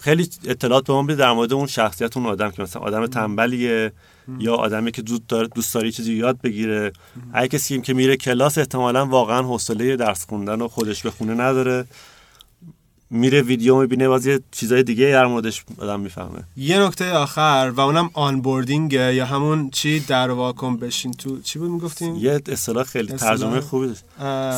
خیلی 0.01 0.29
اطلاعات 0.45 0.87
به 0.87 0.93
ما 0.93 1.03
میده 1.03 1.15
در 1.15 1.33
مورد 1.33 1.53
اون 1.53 1.67
شخصیت 1.67 2.17
اون 2.17 2.27
آدم 2.27 2.51
که 2.51 2.63
مثلا 2.63 2.83
آدم 2.83 3.07
تنبلیه 3.07 3.93
یا 4.39 4.55
آدمی 4.55 4.93
که 4.93 5.03
دوست 5.03 5.23
داره 5.29 5.49
دوست 5.49 5.75
داره 5.75 5.91
چیزی 5.91 6.15
یاد 6.15 6.41
بگیره. 6.41 6.93
اگه 7.33 7.49
کسی 7.49 7.81
که 7.81 7.95
میره 7.95 8.17
کلاس 8.17 8.59
احتمالا 8.59 9.07
واقعا 9.07 9.43
حوصله 9.43 9.97
درس 9.97 10.27
خوندن 10.29 10.61
و 10.61 10.69
خودش 10.69 11.03
به 11.03 11.11
خونه 11.11 11.35
نداره. 11.35 11.85
میره 13.11 13.43
ویدیو 13.43 13.77
می‌بینه 13.81 14.09
باز 14.09 14.27
یه 14.27 14.41
چیزای 14.51 14.83
دیگه 14.83 15.07
در 15.07 15.27
موردش 15.27 15.65
آدم 15.79 16.01
می‌فهمه. 16.01 16.43
یه 16.57 16.81
نکته 16.81 17.13
آخر 17.13 17.73
و 17.77 17.81
اونم 17.81 18.11
onboarding 18.13 19.05
ه 19.05 19.15
یا 19.15 19.27
همون 19.27 19.71
چی 19.71 20.01
در 20.01 20.31
واکن 20.31 20.77
بشین 20.77 21.13
تو 21.13 21.41
چی 21.41 21.59
بود 21.59 21.71
می‌گفتیم؟ 21.71 22.17
یه 22.17 22.41
اصطلاح 22.49 22.85
خیلی 22.85 23.13
اصطلاح؟ 23.13 23.37
ترجمه 23.37 23.61
خوبی 23.61 23.95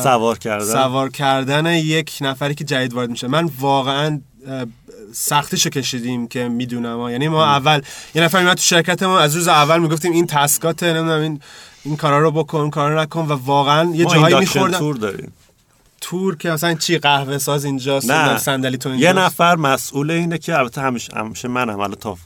سوار 0.03 0.37
کردن. 0.37 0.73
سوار 0.73 1.09
کردن 1.09 1.65
یک 1.65 2.17
نفری 2.21 2.55
که 2.55 2.63
جدید 2.63 2.93
وارد 2.93 3.09
میشه. 3.09 3.27
من 3.27 3.49
واقعا 3.59 4.21
سختیشو 5.13 5.69
کشیدیم 5.69 6.27
که 6.27 6.49
می‌دونم. 6.49 7.09
یعنی 7.09 7.27
ما 7.27 7.45
اول 7.45 7.81
یه 8.15 8.23
نفر 8.23 8.43
میاد 8.43 8.57
تو 8.57 8.63
شرکت 8.63 9.03
ما 9.03 9.19
از 9.19 9.35
روز 9.35 9.47
اول 9.47 9.79
می‌گفتیم 9.79 10.11
این 10.11 10.27
task 10.27 10.71
اته 10.71 10.93
نمی‌دونم 10.93 11.21
این 11.21 11.41
این 11.83 11.97
کارا 11.97 12.19
رو 12.19 12.31
بکن 12.31 12.69
کارا 12.69 13.03
نکن 13.03 13.25
و 13.25 13.31
واقعا 13.31 13.95
یه 13.95 14.05
جاهایی 14.05 14.23
induction 14.23 14.59
میخوردن. 14.59 14.79
tour 14.79 14.95
داریم. 14.95 15.33
tour 16.01 16.35
که 16.35 16.49
مثلا 16.49 16.73
چی 16.73 16.97
قهوه 16.97 17.37
ساز 17.37 17.65
اینجاست 17.65 18.11
نه. 18.11 18.37
صندلی 18.37 18.77
تو 18.77 18.89
اینجاست 18.89 19.15
یه 19.15 19.21
نفر 19.23 19.55
مسئول 19.55 20.11
اینه 20.11 20.37
که 20.37 20.57
البته 20.57 20.81
همیشه 20.81 21.13
همیشه 21.15 21.47
منم 21.47 21.79
الان 21.79 21.95
تا 21.95 22.17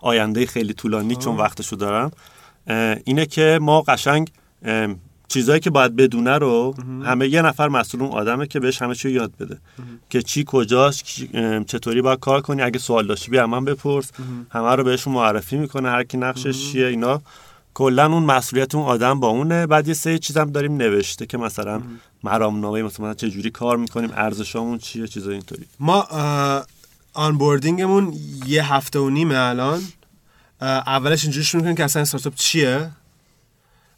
آینده 0.00 0.46
خیلی 0.46 0.72
طولانی 0.72 1.16
چون 1.16 1.36
وقتشو 1.36 1.76
دارم. 1.76 2.10
اینه 3.04 3.26
که 3.26 3.58
ما 3.62 3.80
قشنگ 3.80 4.30
چیزایی 5.28 5.60
که 5.60 5.70
باید 5.70 5.96
بدونه 5.96 6.38
رو 6.38 6.74
همه 7.04 7.28
یه 7.28 7.42
نفر 7.42 7.68
مسئول 7.68 8.02
اون 8.02 8.12
آدمه 8.12 8.46
که 8.46 8.60
بهش 8.60 8.82
همه 8.82 8.94
چی 8.94 9.10
یاد 9.10 9.32
بده. 9.40 9.58
که 10.10 10.22
چی 10.22 10.44
کجاست 10.46 11.04
اه، 11.34 11.64
چطوری 11.64 12.02
باید 12.02 12.20
کار 12.20 12.40
کنی 12.40 12.62
اگه 12.62 12.78
سوال 12.78 13.06
داشتی 13.06 13.30
بیا 13.30 13.46
من 13.46 13.64
بپرس. 13.64 14.10
همه 14.50 14.74
رو 14.74 14.84
بهشون 14.84 15.12
معرفی 15.12 15.56
می‌کنه 15.56 15.90
هر 15.90 16.04
کی 16.04 16.16
نقشش 16.16 16.72
چیه 16.72 16.86
اینا. 16.86 17.22
کلا 17.78 18.06
اون 18.06 18.22
مسئولیت 18.22 18.74
اون 18.74 18.84
آدم 18.84 19.20
با 19.20 19.28
اونه. 19.28 19.66
بعد 19.66 19.88
یه 19.88 19.94
سری 19.94 20.18
چیزم 20.18 20.50
داریم 20.50 20.76
نوشته 20.76 21.26
که 21.26 21.38
مثلا 21.38 21.82
مرامنامه 22.22 22.82
مثلا 22.82 23.14
چه 23.14 23.30
جوری 23.30 23.50
کار 23.50 23.76
می‌کنیم 23.76 24.10
ارزشامون 24.14 24.78
چیه 24.78 25.06
چیزای 25.06 25.32
اینطوری. 25.34 25.66
ما 25.80 26.08
onboarding 27.14 27.91
مون 27.91 28.14
یه 28.46 28.74
هفته 28.74 28.98
و 28.98 29.10
نیمه 29.10 29.34
الان. 29.38 29.82
اولش 30.60 31.24
اینجوری 31.24 31.44
شروع 31.44 31.62
کنیم 31.62 31.74
که 31.74 31.84
اصلا 31.84 32.02
استارتاپ 32.02 32.34
چیه؟ 32.34 32.90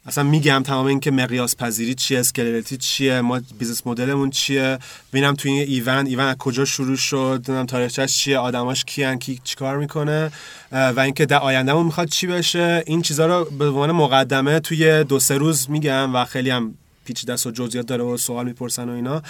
اصلا 0.05 0.23
میگم 0.23 0.63
تمام 0.65 0.85
این 0.85 0.99
که 0.99 1.11
مقیاس 1.11 1.55
پذیری 1.55 1.95
چیه 1.95 2.19
scalability 2.19 2.77
چیه 2.77 3.21
ما 3.21 3.41
business 3.59 3.87
model 3.87 4.13
مون 4.13 4.29
چیه. 4.29 4.79
ببینم 5.13 5.33
تو 5.33 5.49
این 5.49 5.61
Evand 5.61 6.07
ایوند 6.07 6.29
از 6.29 6.35
کجا 6.37 6.65
شروع 6.65 6.95
شد 6.95 7.17
نمی‌دونم 7.17 7.65
تاریخچش 7.65 8.17
چیه 8.17 8.37
آدماش 8.37 8.85
کیان 8.85 9.19
کی 9.19 9.41
چیکار 9.43 9.77
می‌کنه 9.77 10.31
و 10.71 10.99
اینکه 10.99 11.25
در 11.25 11.37
آیندهمون 11.37 11.85
می‌خواد 11.85 12.07
چی 12.07 12.27
بشه. 12.27 12.83
این 12.85 13.01
چیزا 13.01 13.25
رو 13.25 13.45
به 13.45 13.65
عنوان 13.65 13.91
مقدمه 13.91 14.59
توی 14.59 15.03
دو 15.03 15.19
سه 15.19 15.37
روز 15.37 15.69
میگم 15.69 16.15
و 16.15 16.25
خیلی 16.25 16.49
هم 16.49 16.73
پیچ 17.05 17.25
داست 17.25 17.47
و 17.47 17.51
جزئیات 17.51 17.85
داره 17.85 18.03
و 18.03 18.17
سوال 18.17 18.45
می‌پرسن 18.45 18.89
و 18.89 18.93
اینا. 18.93 19.21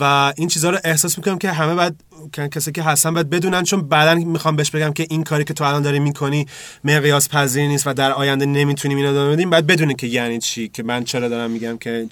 و 0.00 0.32
این 0.36 0.48
چیزها 0.48 0.70
رو 0.70 0.78
احساس 0.84 1.18
می‌کنم 1.18 1.38
که 1.38 1.52
همه 1.52 1.90
که- 2.32 2.48
کسی 2.48 2.72
که 2.72 2.82
هستن 2.82 3.14
باید 3.14 3.30
بدونن 3.30 3.62
چون 3.62 3.88
بعدا 3.88 4.14
می‌خوام 4.14 4.56
بهش 4.56 4.70
بگم 4.70 4.92
که 4.92 5.06
این 5.10 5.24
کاری 5.24 5.44
که 5.44 5.54
تو 5.54 5.64
الان 5.64 5.82
داری 5.82 5.98
می‌کنی 5.98 6.46
مقیاس 6.84 7.28
پذیر 7.28 7.68
نیست 7.68 7.86
و 7.86 7.94
در 7.94 8.12
آینده 8.12 8.46
نمی‌تونیم 8.46 8.96
اینو 8.98 9.10
ادامه 9.10 9.32
بدیم. 9.32 9.50
باید 9.50 9.66
بدونی 9.66 9.94
که 9.94 10.06
یعنی 10.06 10.38
چی 10.38 10.68
که 10.68 10.82
من 10.82 11.04
چرا 11.04 11.28
دارم 11.28 11.50
میگم 11.50 11.78
که 11.78 12.06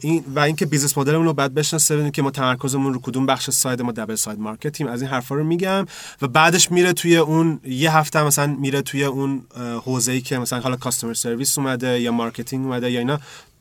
این 0.00 0.24
و 0.34 0.38
اینکه 0.38 0.66
business 0.66 0.98
model 0.98 1.15
مون 1.15 1.26
رو 1.26 1.32
بعد 1.32 1.54
بشناسه 1.54 1.94
ببینیم 1.94 2.12
که 2.12 2.22
ما 2.22 2.30
تمرکزمون 2.30 2.94
رو 2.94 3.00
کدوم 3.00 3.26
بخش 3.26 3.50
side 3.50 3.82
ما 3.82 3.92
double 3.92 4.14
side 4.14 4.38
market 4.38 4.70
یم. 4.70 4.86
از 4.86 5.02
این 5.02 5.10
حرفا 5.10 5.34
رو 5.34 5.44
میگم 5.44 5.86
و 6.22 6.28
بعدش 6.28 6.72
میره 6.72 6.92
توی 6.92 7.16
اون 7.16 7.60
یه 7.64 7.96
هفته 7.96 8.22
مثلا 8.22 8.46
میره 8.46 8.82
توی 8.82 9.04
اون 9.04 9.42
حوزه 9.84 10.12
ای 10.12 10.20
که 10.20 10.38
مثلا 10.38 10.60
حالا 10.60 10.76
customer 10.76 11.14
service 11.14 11.58
اومده 11.58 12.00
یا 12.00 12.12
marketing 12.12 12.66
اومده 12.66 12.90
یا 12.90 12.98
اینا 12.98 13.20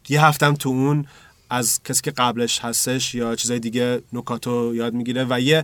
یه 0.10 0.26
هفتم 0.26 0.54
تو 0.54 0.70
اون 0.70 1.06
از 1.50 1.84
کسی 1.84 2.02
که 2.02 2.12
قبلش 2.12 2.60
هستش 2.60 3.16
یا 3.16 3.36
چیزای 3.36 3.60
دیگه 3.60 4.02
نکاتو 4.14 4.76
یاد 4.76 4.94
می‌گیره 4.94 5.26
و 5.30 5.40
یه 5.40 5.64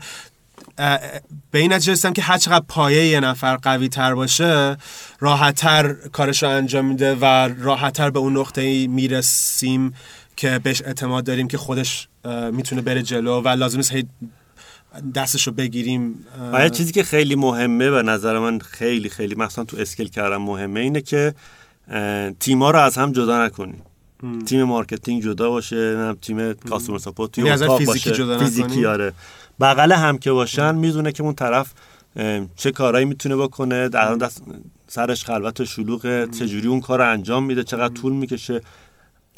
به 1.52 1.60
این 1.60 1.74
نتیجه 1.74 1.92
رسیدم 1.92 2.14
که 2.14 2.22
هر 2.22 2.38
چقدر 2.38 2.66
پایه 2.68 3.08
یه 3.08 3.20
نفر 3.20 3.56
قوی 3.56 3.90
تر 3.90 4.16
باشه 4.16 4.78
راحتتر 5.20 5.94
کارش 5.94 6.44
رو 6.44 6.50
انجام 6.50 6.86
میده 6.86 7.16
و 7.16 7.26
راحتتر 7.60 8.10
به 8.10 8.20
اون 8.20 8.38
نقطه 8.38 8.88
می‌رسیم 8.88 9.94
که 10.36 10.60
بهش 10.60 10.82
اعتماد 10.82 11.24
داریم 11.24 11.48
که 11.48 11.58
خودش 11.58 12.08
می‌تونه 12.52 12.82
بره 12.82 13.02
جلو 13.04 13.42
و 13.42 13.48
لازم 13.48 13.78
نیست 13.78 13.92
هی 13.92 14.08
دستش 15.16 15.48
رو 15.48 15.54
بگیریم 15.54 16.26
و 16.54 16.70
چیزی 16.70 16.92
که 16.92 17.04
خیلی 17.04 17.36
مهمه 17.36 17.90
به 17.90 18.04
نظر 18.04 18.40
من 18.40 18.60
خیلی 18.60 19.10
خیلی 19.10 19.36
مثلا 19.36 19.64
تو 19.64 19.78
scale 19.78 20.08
کردم 20.08 20.42
مهمه 20.42 20.80
اینه 20.80 21.02
که 21.02 21.34
تیما 22.40 22.72
رو 22.72 22.80
از 22.80 22.98
هم 22.98 23.12
جدا 23.12 23.46
نکنیم. 23.46 23.82
تیم 24.46 24.64
marketing 24.64 25.24
جدا 25.24 25.50
باشه 25.50 26.14
تیم 26.14 26.54
customer 26.54 26.98
support 26.98 27.32
توی 27.32 27.44
یعنی 27.44 27.64
اتاق 27.64 27.86
باشه. 27.86 28.12
جدا 28.12 28.40
فیزیکی 28.40 28.86
آره. 28.86 29.14
بغل 29.60 29.92
هم 29.92 30.18
که 30.18 30.32
باشن 30.32 30.76
می‌دونه 30.76 31.12
که 31.12 31.24
اون 31.24 31.34
طرف 31.34 31.74
چه 32.56 32.72
کارایی 32.72 33.06
می‌تونه 33.06 33.36
بکنه 33.36 33.90
در 33.90 34.16
دست 34.16 34.44
سرش 34.88 35.26
خلوت 35.26 35.60
و 35.60 35.66
شلوغه 35.66 36.28
چجوری 36.28 36.68
اون 36.68 36.82
کار 36.82 37.00
رو 37.00 37.12
انجام 37.12 37.44
میده 37.44 37.64
چقدر 37.64 37.94
طول 37.94 38.14
می‌کشه. 38.14 38.62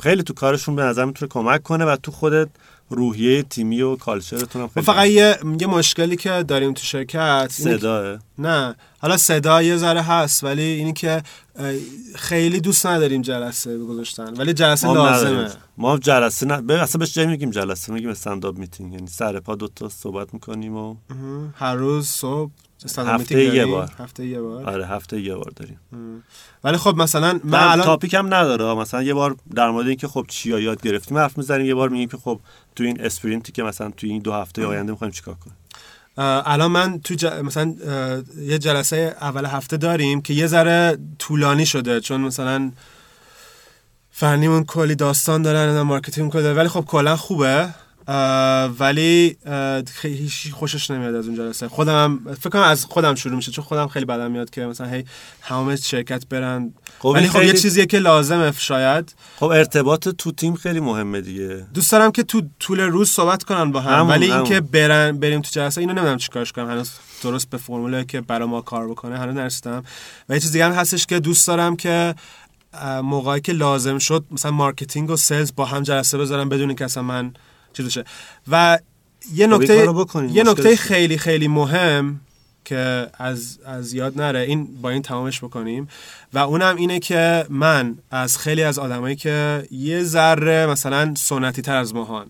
خیلی 0.03 0.23
تو 0.23 0.33
کارشون 0.33 0.75
به 0.75 0.83
نظر 0.83 1.05
می‌تونه 1.05 1.29
کمک 1.29 1.63
کنه 1.63 1.85
و 1.85 1.95
تو 1.95 2.11
خودت 2.11 2.49
روحیه 2.89 3.43
تیمی 3.43 3.81
و 3.81 3.95
کالچرتون 3.95 4.61
هم 4.61 4.67
خیلی 4.67 4.85
فقط 4.85 5.07
یه, 5.07 5.37
یه 5.59 5.67
مشکلی 5.67 6.15
که 6.15 6.43
داریم 6.47 6.73
تو 6.73 6.83
شرکت 6.83 7.47
صداه. 7.51 8.19
نه. 8.37 8.75
حالا 8.99 9.17
صدا 9.17 9.61
یه 9.61 9.77
ذره 9.77 10.01
هست 10.01 10.43
ولی 10.43 10.61
اینی 10.61 10.93
که 10.93 11.23
خیلی 12.15 12.59
دوست 12.59 12.85
نداریم 12.85 13.21
جلسه 13.21 13.77
گذاشتن 13.77 14.33
ولی 14.33 14.53
جلسه 14.53 14.87
ما 14.87 14.93
لازمه. 14.93 15.51
ما 15.77 15.97
جلسه 15.97 16.45
نه 16.45 16.61
به 16.61 16.81
اصلا 16.81 16.99
بهش 16.99 17.17
میگیم 17.17 17.49
جلسه 17.49 17.93
میگیم 17.93 18.09
استنداپ 18.09 18.57
میتینگ 18.57 18.93
یعنی 18.93 19.07
سر 19.07 19.39
پا 19.39 19.55
دو 19.55 19.67
تا 19.67 19.89
صحبت 19.89 20.33
می‌کنیم 20.33 20.75
و 20.75 20.95
هر 21.55 21.75
روز 21.75 22.07
صبح 22.07 22.51
هفته 22.97 23.43
یه 23.43 23.65
بار. 23.65 23.91
هفته 23.99 24.25
یه 24.25 24.41
بار؟ 24.41 24.69
آره 24.69 24.87
هفته 24.87 25.21
یه 25.21 25.35
بار 25.35 25.51
داریم. 25.55 25.79
ولی 26.63 26.77
خب 26.77 26.95
مثلا 26.95 27.39
من 27.43 27.59
الان 27.59 27.85
تاپیک 27.85 28.13
هم 28.13 28.33
نداره. 28.33 28.81
مثلا 28.81 29.03
یه 29.03 29.13
بار 29.13 29.35
در 29.55 29.69
مورد 29.69 29.87
اینکه 29.87 30.07
خب 30.07 30.25
چیا 30.27 30.59
یاد 30.59 30.81
گرفتیم 30.81 31.17
حرف 31.17 31.37
می‌زنیم 31.37 31.65
یه 31.65 31.75
بار 31.75 31.89
میگیم 31.89 32.09
که 32.09 32.17
خب 32.17 32.39
تو 32.75 32.83
این 32.83 33.01
sprint 33.01 33.44
ی 33.44 33.51
که 33.51 33.63
مثلا 33.63 33.89
تو 33.89 34.07
این 34.07 34.21
دو 34.21 34.33
هفته 34.33 34.65
آینده 34.65 34.91
می‌خوایم 34.91 35.11
چیکار 35.11 35.35
کنیم؟ 35.35 35.57
الان 36.45 36.71
من 36.71 36.99
تو 36.99 37.15
ج... 37.15 37.25
مثلا 37.25 37.75
یه 38.37 38.57
جلسه 38.57 39.15
اول 39.21 39.45
هفته 39.45 39.77
داریم 39.77 40.21
که 40.21 40.33
یه 40.33 40.47
ذره 40.47 40.97
طولانی 41.19 41.65
شده. 41.65 42.01
چون 42.01 42.21
مثلا 42.21 42.71
فنیمون 44.11 44.63
کلی 44.63 44.95
داستان 44.95 45.41
دارن 45.41 45.81
marketing 45.81 46.31
کلی 46.31 46.43
ولی 46.43 46.67
خب 46.67 46.81
کلا 46.81 47.15
خوبه. 47.15 47.69
ولی 48.79 49.37
هیچ 50.03 50.51
خوشش 50.51 50.91
نمیاد 50.91 51.15
از 51.15 51.27
اون 51.27 51.37
جلسه. 51.37 51.67
خودم 51.67 52.19
فکر 52.39 52.49
کنم 52.49 52.61
از 52.61 52.85
خودم 52.85 53.15
شروع 53.15 53.35
میشه 53.35 53.51
چون 53.51 53.65
خودم 53.65 53.87
خیلی 53.87 54.05
بدم 54.05 54.31
میاد 54.31 54.49
که 54.49 54.65
مثلا 54.65 54.87
هی 54.87 55.05
همه 55.41 55.75
شرکت 55.75 56.27
برن. 56.27 56.73
خب 56.99 57.05
ولی 57.05 57.27
خب 57.27 57.43
یه 57.43 57.53
چیزیه 57.53 57.85
که 57.85 57.99
لازمه 57.99 58.51
شاید. 58.57 59.15
خب 59.35 59.45
ارتباط 59.45 60.09
تو 60.09 60.31
تیم 60.31 60.55
خیلی 60.55 60.79
مهمه 60.79 61.21
دیگه. 61.21 61.65
دوست 61.73 61.91
دارم 61.91 62.11
که 62.11 62.23
تو 62.23 62.41
طول 62.59 62.79
روز 62.79 63.09
صحبت 63.09 63.43
کنن 63.43 63.71
با 63.71 63.81
هم 63.81 64.09
ولی 64.09 64.31
اینکه 64.31 64.61
برن 64.61 65.17
بریم 65.17 65.41
تو 65.41 65.49
جلسه 65.51 65.81
اینو 65.81 65.93
نمی‌دونم 65.93 66.17
چیکارش 66.17 66.51
کنم. 66.51 66.69
هنوز 66.69 66.91
درست 67.23 67.49
به 67.49 67.57
فرموله 67.57 68.05
که 68.05 68.21
برای 68.21 68.47
ما 68.47 68.61
کار 68.61 68.87
بکنه 68.87 69.17
هنوز 69.17 69.35
نرسیدم. 69.35 69.83
و 70.29 70.33
یه 70.33 70.39
چیز 70.39 70.51
دیگه 70.51 70.65
هم 70.65 70.71
هستش 70.71 71.05
که 71.05 71.19
دوست 71.19 71.47
دارم 71.47 71.75
که 71.75 72.15
موقعی 73.03 73.41
که 73.41 73.53
لازم 73.53 73.97
شد 73.97 74.25
مثلا 74.31 74.51
marketing 74.51 75.09
و 75.09 75.15
sales 75.15 75.51
با 75.55 75.65
هم 75.65 75.83
جلسه 75.83 76.17
بذارم 76.17 76.49
بدون 76.49 76.69
اینکه 76.69 76.85
اصلا 76.85 77.03
من 77.03 77.33
چیزشه 77.73 78.03
و 78.51 78.79
یه 79.33 79.47
خب 79.47 79.53
نکته 79.53 79.87
یه 80.31 80.43
نکته 80.43 80.75
خیلی 80.75 81.17
خیلی 81.17 81.47
مهم 81.47 82.19
که 82.65 83.09
از 83.13 83.59
از 83.65 83.93
یاد 83.93 84.21
نره 84.21 84.39
این 84.39 84.81
با 84.81 84.89
این 84.89 85.01
تمامش 85.01 85.43
بکنیم. 85.43 85.87
و 86.33 86.37
اونم 86.37 86.75
اینه 86.75 86.99
که 86.99 87.45
من 87.49 87.97
از 88.11 88.37
خیلی 88.37 88.63
از 88.63 88.79
آدمایی 88.79 89.15
که 89.15 89.67
یه 89.71 90.03
ذره 90.03 90.65
مثلا 90.65 91.13
سنتی 91.17 91.61
تر 91.61 91.75
از 91.75 91.95
ماهان 91.95 92.27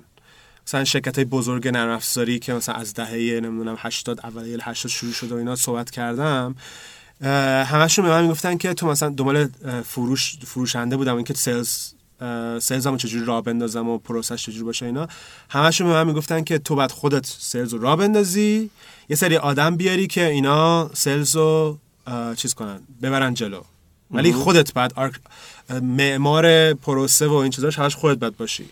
مثلا 0.67 0.83
شرکت 0.83 1.15
های 1.15 1.25
بزرگ 1.25 1.67
نرم 1.67 1.89
افزاری 1.89 2.39
که 2.39 2.53
مثلا 2.53 2.75
از 2.75 2.93
دهه 2.93 3.39
نمی‌دونم 3.43 3.75
80 3.79 4.25
اوایل 4.25 4.59
80 4.63 4.91
شروع 4.91 5.13
شده 5.13 5.35
و 5.35 5.37
اینا 5.37 5.55
صحبت 5.55 5.91
کردم 5.91 6.55
همشون 7.65 8.05
به 8.05 8.11
من 8.11 8.21
می‌گفتن 8.21 8.57
که 8.57 8.73
تو 8.73 8.87
مثلا 8.87 9.09
دنبال 9.09 9.47
فروش 9.85 10.37
فروشنده 10.45 10.97
بودم 10.97 11.15
اینکه 11.15 11.33
سلز 11.33 11.93
سلزمو 12.59 12.97
چجوری 12.97 13.25
راه 13.25 13.41
بندازم 13.43 13.89
و 13.89 13.97
پروسش 13.97 14.45
چجوری 14.45 14.63
باشه 14.63 14.85
اینا. 14.85 15.07
همشون 15.49 15.87
به 15.87 15.93
من 15.93 16.07
می‌گفتن 16.07 16.43
که 16.43 16.57
تو 16.57 16.75
بعد 16.75 16.91
خودت 16.91 17.25
sales 17.25 17.73
رو 17.73 17.81
راه 17.81 17.95
بندازی 17.95 18.69
یه 19.09 19.15
سری 19.15 19.37
آدم 19.37 19.75
بیاری 19.75 20.07
که 20.07 20.27
اینا 20.27 20.89
sales 20.93 21.35
رو 21.35 21.77
چیز 22.35 22.53
کنن 22.53 22.79
ببرن 23.01 23.33
جلو. 23.33 23.61
ولی 24.11 24.33
خودت 24.33 24.73
بعد 24.73 24.93
معمار 25.81 26.73
پروسه 26.73 27.27
و 27.27 27.33
این 27.33 27.51
چیزاش 27.51 27.79
همش 27.79 27.95
خودت 27.95 28.19
باید 28.19 28.37
باشی. 28.37 28.65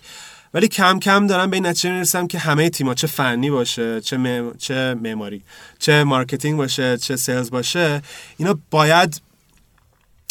ولی 0.53 0.67
کم 0.67 0.99
کم 0.99 1.27
دارم 1.27 1.49
به 1.49 1.57
این 1.57 1.65
نتیجه 1.65 1.91
می‌رسم 1.91 2.27
که 2.27 2.39
همه 2.39 2.69
تیما 2.69 2.93
چه 2.93 3.07
فنی 3.07 3.49
باشه 3.49 4.01
چه 4.01 4.43
چه 4.57 4.93
معماری 4.93 5.41
چه 5.79 6.03
marketing 6.03 6.57
باشه 6.57 6.97
چه 6.97 7.15
sales 7.15 7.49
باشه 7.49 8.01
اینا 8.37 8.59
باید 8.71 9.21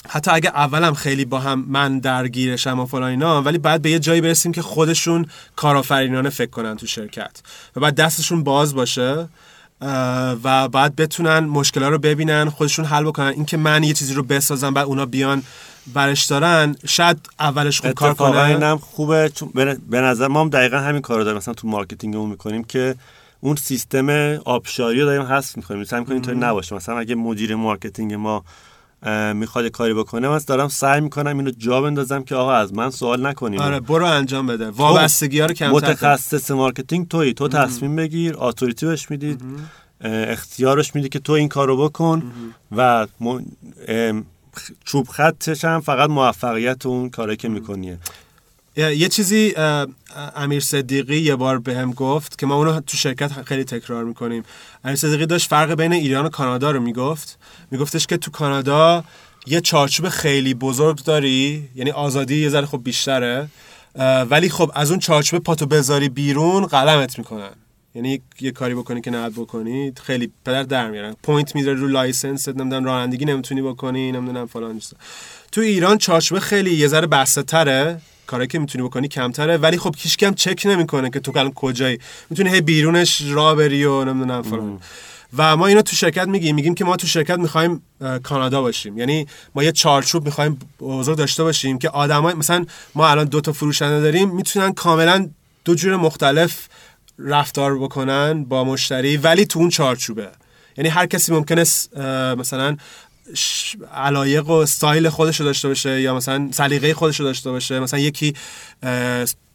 حتی 0.09 0.31
اگه 0.31 0.51
اولم 0.51 0.95
خیلی 0.95 1.25
با 1.25 1.41
هم 1.41 1.65
من 1.69 1.99
درگیرشم 1.99 2.81
و 2.81 2.87
فلان 2.87 3.11
اینا 3.11 3.43
ولی 3.43 3.59
بعد 3.59 3.83
به 3.83 3.91
یه 3.91 3.99
جایی 3.99 4.21
برسیم 4.21 4.53
که 4.53 4.63
خودشون 4.63 5.27
کارآفرینانه 5.57 6.31
فکر 6.31 6.51
کنن 6.51 6.77
تو 6.77 6.87
شرکت. 6.87 7.43
و 7.77 7.81
بعد 7.81 7.95
دستشون 7.95 8.45
باز 8.45 8.75
باشه 8.75 9.29
و 10.45 10.69
بعد 10.69 10.97
بتونن 10.97 11.39
مشکلات 11.39 11.91
رو 11.91 11.99
ببینن 11.99 12.49
خودشون 12.49 12.85
حل 12.85 13.05
بکنن. 13.05 13.27
اینکه 13.27 13.57
من 13.57 13.85
یه 13.85 13.93
چیزی 13.93 14.15
رو 14.15 14.23
بسازم 14.23 14.75
بعد 14.75 14.87
اونا 14.87 15.07
بیان 15.07 15.43
برش 15.95 16.25
دارن 16.25 16.77
شاید 16.87 17.29
اولش 17.41 17.81
خوب 17.81 17.93
کار 17.93 18.15
کنه 18.15 18.39
اینم 18.39 18.79
خوبه. 18.79 19.31
چون 19.35 19.53
به 19.91 20.01
نظر 20.01 20.29
ما 20.29 20.41
هم 20.41 20.49
دقیقا 20.49 20.79
همین 20.79 21.03
کار 21.03 21.19
رو 21.19 21.25
داریم. 21.25 21.37
مثلا 21.37 21.55
تو 21.55 21.69
marketing 21.69 22.15
مون 22.15 22.31
می‌کنیم 22.31 22.65
که 22.65 22.95
اون 23.41 23.57
سیستم 23.57 24.09
آبشاری 24.45 25.01
رو 25.01 25.07
داریم 25.07 25.23
حذف 25.23 25.57
می‌کنیم. 25.57 25.81
مثلا 25.81 25.99
می‌کنیم 25.99 26.17
اینطوری 26.17 26.39
نباشه. 26.39 26.75
مثلا 26.75 26.99
اگه 26.99 27.15
مدیر 27.15 27.55
marketing 27.55 28.15
ما 28.15 28.45
می‌خواد 29.35 29.67
کاری 29.67 29.95
بکنه 29.95 30.29
من 30.29 30.41
دارم 30.47 30.69
سعی 30.69 31.01
می‌کنم 31.01 31.39
اینو 31.39 31.51
جا 31.51 31.81
بندازم 31.81 32.23
که 32.23 32.35
آقا 32.35 32.53
از 32.53 32.75
من 32.75 32.91
سوال 32.91 33.27
نکنیم. 33.27 33.61
آره 33.61 33.81
برو 33.81 34.07
انجام 34.07 34.47
بده. 34.47 34.71
وابستگی 34.71 35.41
ها 35.41 35.47
رو 35.47 35.55
کمتر 35.55 35.73
متخصص 35.73 36.51
marketing 36.51 37.09
تویی. 37.09 37.35
تو 37.35 37.49
تصمیم 37.49 37.97
بگیر 37.97 38.35
authority 38.39 38.87
بهش 38.87 39.11
می‌دید 39.11 39.43
اختیارش 40.05 40.95
میدی 40.95 41.09
که 41.09 41.19
تو 41.19 41.33
این 41.33 41.49
کارو 41.49 41.77
بکن 41.89 42.33
و 42.77 43.07
چوب 44.85 45.09
خطش 45.09 45.65
هم 45.65 45.81
فقط 45.81 46.11
موفقیت 46.11 46.87
اون 46.87 47.11
کاری 47.11 47.37
که 47.37 47.49
میکنیه. 47.49 47.99
یه 48.77 49.09
چیزی 49.09 49.55
امیر 50.37 50.61
صدیقی 50.61 51.17
یه 51.17 51.37
بار 51.37 51.59
بهم 51.59 51.81
هم 51.81 51.93
گفت 51.93 52.39
که 52.39 52.47
ما 52.47 52.55
اونو 52.55 52.81
تو 52.81 52.97
شرکت 52.97 53.43
خیلی 53.43 53.65
تکرار 53.65 54.05
می‌کنیم. 54.05 54.43
امیر 54.85 54.97
صدیقی 54.97 55.27
داشت 55.27 55.51
فرق 55.51 55.75
بین 55.75 55.93
ایران 55.93 56.27
و 56.27 56.29
کانادا 56.29 56.71
رو 56.71 56.81
می‌گفت. 56.81 57.39
میگفتش 57.71 58.07
که 58.07 58.17
تو 58.17 58.31
کانادا 58.31 59.05
یه 59.47 59.61
چارچوب 59.61 60.09
خیلی 60.09 60.55
بزرگ 60.55 61.05
داری 61.05 61.69
یعنی 61.75 61.91
آزادی 61.91 62.43
یه 62.43 62.49
ذره 62.49 62.67
خب 62.67 62.81
بیشتره 62.85 63.49
ولی 64.31 64.49
خب 64.49 64.71
از 64.75 64.91
اون 64.91 65.01
چارچوب 65.01 65.43
پاتو 65.43 65.67
بذاری 65.67 66.09
بیرون 66.09 66.67
قلمت 66.67 67.19
می‌کنن. 67.19 67.51
یعنی 67.95 68.21
یه 68.41 68.51
کاری 68.51 68.75
بکنی 68.75 69.01
که 69.01 69.11
نهاد 69.11 69.33
بکنی 69.33 69.93
خیلی 70.03 70.33
پدر 70.45 70.63
در 70.63 70.91
میارن. 70.91 71.17
point 71.23 71.55
می‌ذاری 71.55 71.81
رو 71.81 71.89
license 71.89 72.49
نمی‌دونم 72.49 72.85
رانندگی 72.85 73.25
نمی‌تونی 73.25 73.63
بکنی 73.63 74.13
نمی‌دونم 74.13 74.47
فلان 74.47 74.79
چیزا. 74.79 74.97
تو 75.53 75.61
ایران 75.61 75.99
چارچوب 75.99 76.39
خیلی 76.39 76.75
یه 76.75 76.89
ذره 76.89 77.07
بسته 77.07 77.43
تره 77.43 78.01
کاری 78.27 78.47
که 78.47 78.59
می‌تونی 78.59 78.85
بکنی 78.85 79.09
کمتره 79.09 79.57
ولی 79.57 79.79
خب 79.79 79.95
هیچ 79.99 80.17
کم 80.17 80.35
چک 80.35 80.63
نمی‌کنه 80.67 81.11
که 81.11 81.21
تو 81.21 81.39
الان 81.39 81.53
کجایی. 81.53 81.99
می‌تونی 82.31 82.51
هی 82.51 82.61
بیرونش 82.61 83.23
را 83.25 83.55
بری 83.55 83.85
و 83.85 84.05
نمی‌دونم 84.05 84.43
فلان. 84.43 84.81
و 85.37 85.57
ما 85.57 85.67
اینو 85.67 85.83
تو 85.83 85.97
شرکت 85.97 86.29
میگیم. 86.29 86.55
میگیم 86.55 86.75
که 86.75 86.85
ما 86.85 86.97
تو 86.97 87.07
شرکت 87.07 87.39
می‌خوایم 87.39 87.83
کانادا 88.23 88.63
باشیم. 88.63 88.99
یعنی 88.99 89.27
ما 89.55 89.65
یه 89.65 89.73
چارچوب 89.73 90.25
می‌خوایم 90.25 90.59
بزرگ 90.81 91.19
داشته 91.19 91.43
باشیم 91.43 91.79
که 91.79 91.89
آدمای 91.89 92.35
مثلا 92.35 92.67
ما 92.95 93.09
الان 93.09 93.25
دو 93.25 93.41
تا 93.41 93.53
فروشنده 93.53 94.01
داریم 94.01 94.31
می‌تونن 94.31 94.73
کاملا 94.73 95.29
دو 95.65 95.75
جور 95.75 95.97
مختلف 95.97 96.69
رفتار 97.25 97.79
بکنن 97.79 98.45
با 98.45 98.65
مشتری 98.65 99.17
ولی 99.17 99.47
تو 99.47 99.59
اون 99.59 99.69
چارچوبه. 99.69 100.29
یعنی 100.77 100.89
هر 100.91 101.07
کسی 101.07 101.33
ممکنه 101.33 101.65
مثلا 102.39 102.77
علایق 103.95 104.47
و 104.49 104.53
استایل 104.53 105.09
خودش 105.09 105.41
رو 105.41 105.47
داشته 105.47 105.69
باشه 105.69 106.01
یا 106.01 106.15
مثلا 106.15 106.49
سلیقه 106.53 106.95
خودش 106.95 107.21
رو 107.21 107.27
داشته 107.27 107.51
باشه. 107.51 107.81
مثلا 107.81 108.01
یکی 108.01 108.35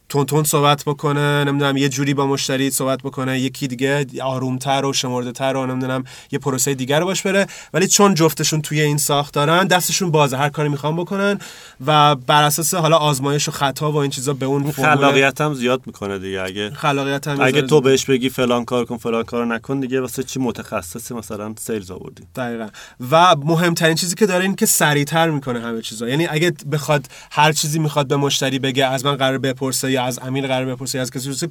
تون 0.08 0.26
تون 0.26 0.44
صحبت 0.44 0.82
بکنه 0.84 1.44
نمی‌دونم 1.44 1.76
یه 1.76 1.88
جوری 1.88 2.14
با 2.14 2.26
مشتری 2.26 2.70
صحبت 2.70 3.02
بکنه 3.02 3.40
یکی 3.40 3.66
دیگه 3.66 4.06
آرومتر 4.22 4.84
و 4.84 4.92
شمرده 4.92 5.32
تر 5.32 5.56
و 5.56 5.66
نمی‌دونم 5.66 6.04
یه 6.30 6.38
پروسه 6.38 6.74
دیگر 6.74 7.00
رو 7.00 7.06
باش 7.06 7.22
بره. 7.22 7.46
ولی 7.74 7.88
چون 7.88 8.14
جفتشون 8.14 8.62
توی 8.62 8.80
این 8.80 8.98
ساخت 8.98 9.34
دارن 9.34 9.66
دستشون 9.66 10.10
بازه 10.10 10.36
هر 10.36 10.48
کاری 10.48 10.68
می‌خوان 10.68 10.96
بکنن 10.96 11.38
و 11.86 12.14
بر 12.14 12.42
اساس 12.42 12.74
حالا 12.74 12.96
آزمایش 12.96 13.48
و 13.48 13.52
خطا 13.52 13.92
و 13.92 13.96
این 13.96 14.10
چیزا 14.10 14.32
به 14.32 14.46
اون 14.46 14.72
خلاقیت 14.72 15.40
هم 15.40 15.54
زیاد 15.54 15.82
می‌کنه 15.86 16.18
دیگه. 16.18 16.42
اگه 16.42 16.70
خلاقیت 16.70 17.28
هم 17.28 17.40
اگه 17.40 17.62
تو 17.62 17.80
بهش 17.80 18.04
بگی 18.04 18.28
فلان 18.28 18.64
کار 18.64 18.84
کن 18.84 18.96
فلان 18.96 19.22
کار 19.22 19.46
نکن 19.46 19.80
دیگه 19.80 20.00
واسه 20.00 20.22
چی 20.22 20.40
متخصص 20.40 21.12
مثلا 21.12 21.54
سیلز 21.58 21.90
آوردی؟ 21.90 22.22
دقیقا. 22.36 22.68
و 23.10 23.36
مهمترین 23.36 23.94
چیزی 23.94 24.14
که 24.14 24.26
داره 24.26 24.44
این 24.44 24.54
که 24.54 24.66
سریعتر 24.66 25.30
می‌کنه 25.30 25.60
همه 25.60 25.82
چیزا. 25.82 26.08
یعنی 26.08 26.26
اگه 26.26 26.52
بخواد 26.72 27.06
هر 27.30 27.52
چیزی 27.52 27.78
می‌خواد 27.78 28.06
به 28.06 28.16
مشتری 28.16 28.58
بگه 28.58 28.86
از 28.86 29.04
من 29.04 29.14
قرار 29.16 29.38
بپرسه 29.38 29.95
یا 29.96 30.04
از 30.04 30.18
امیر 30.22 30.46
قرار 30.46 30.74
بپرسه 30.74 30.98
یا 30.98 31.02
از 31.02 31.10
کسی 31.10 31.48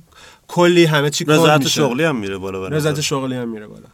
کلی 0.48 0.86
همه 0.86 1.10
چی 1.10 1.26
رضایت 1.26 1.68
شغلی 1.68 2.04
هم 2.04 2.16
میره 2.16 2.38
بالا 2.38 2.68
رضایت 2.68 3.02
شغلی 3.02 3.36
هم 3.36 3.50
میره 3.50 3.68
بالا. 3.68 3.86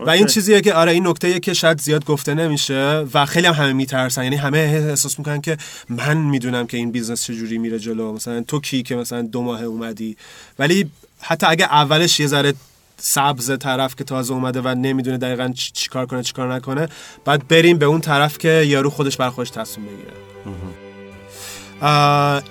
و 0.00 0.10
این 0.10 0.26
چیزیه 0.26 0.60
که 0.60 0.74
آره 0.74 0.92
این 0.92 1.06
نکته 1.06 1.40
که 1.40 1.54
شاید 1.54 1.80
زیاد 1.80 2.04
گفته 2.04 2.34
نمیشه 2.34 3.06
و 3.14 3.26
خیلی 3.26 3.46
هم 3.46 3.54
همه 3.54 3.72
میترسن. 3.72 4.22
یعنی 4.22 4.36
همه 4.36 4.58
احساس 4.58 5.18
می‌کنن 5.18 5.40
که 5.40 5.56
من 5.88 6.16
می‌دونم 6.16 6.66
که 6.66 6.76
این 6.76 6.90
business 6.90 7.24
چجوری 7.24 7.58
میره 7.58 7.78
جلو. 7.78 8.12
مثلا 8.12 8.40
تو 8.40 8.60
کی 8.60 8.82
که 8.82 8.96
مثلا 8.96 9.22
دو 9.22 9.42
ماه 9.42 9.62
اومدی. 9.62 10.16
ولی 10.58 10.90
حتی 11.20 11.46
اگه 11.46 11.64
اولش 11.64 12.20
یه 12.20 12.26
ذره 12.26 12.54
سخته 12.96 13.58
طرف 13.58 13.96
که 13.96 14.04
تازه 14.04 14.34
اومده 14.34 14.60
و 14.60 14.68
نمی‌دونه 14.68 15.18
دقیقا 15.18 15.52
چی 15.54 15.88
کار 15.88 16.06
کنه 16.06 16.22
چی 16.22 16.32
کار 16.32 16.54
نکنه 16.54 16.88
بعد 17.24 17.48
بریم 17.48 17.78
به 17.78 17.86
اون 17.86 18.00
طرف 18.00 18.38
که 18.38 18.48
یارو 18.48 18.90
خودش 18.90 19.16
بر 19.16 19.30
خودش 19.30 19.50
تصمیم 19.50 19.86
بگیره. 19.86 20.12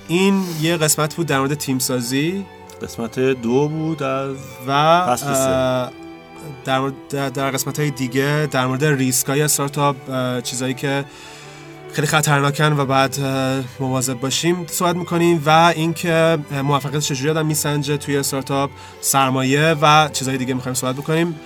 این 0.08 0.44
یه 0.62 0.78
قسمت 0.78 1.16
بود 1.16 1.28
در 1.28 1.40
مورد 1.40 1.54
تیم 1.54 1.80
سازی 1.80 2.46
قسمت 2.82 3.20
دو 3.20 3.68
بود 3.68 4.04
از 4.04 4.36
و 4.68 5.92
در, 6.66 6.92
در 7.30 7.52
قسمت 7.52 7.80
های 7.80 7.92
دیگه 7.92 8.48
در 8.52 8.68
مورد 8.68 8.86
ریسک 8.86 9.30
های 9.30 9.42
استارتاپ 9.42 9.96
چیزایی 10.42 10.74
که 10.74 11.06
خیلی 11.94 12.08
خطرناکن 12.08 12.74
و 12.74 12.86
بعد 12.86 13.20
مواظب 13.80 14.20
باشیم 14.20 14.66
صحبت 14.68 14.96
می‌کنیم 14.96 15.44
و 15.46 15.74
اینکه 15.76 16.38
موفقیت 16.64 17.02
چجوری 17.02 17.30
آدم 17.30 17.46
میسنجه 17.46 17.98
توی 17.98 18.18
استارتاپ 18.18 18.70
سرمایه 19.02 19.76
و 19.82 20.10
چیزهای 20.14 20.38
دیگه 20.38 20.54
می‌خوایم 20.54 20.74
صحبت 20.76 20.96
بکنیم. 20.96 21.40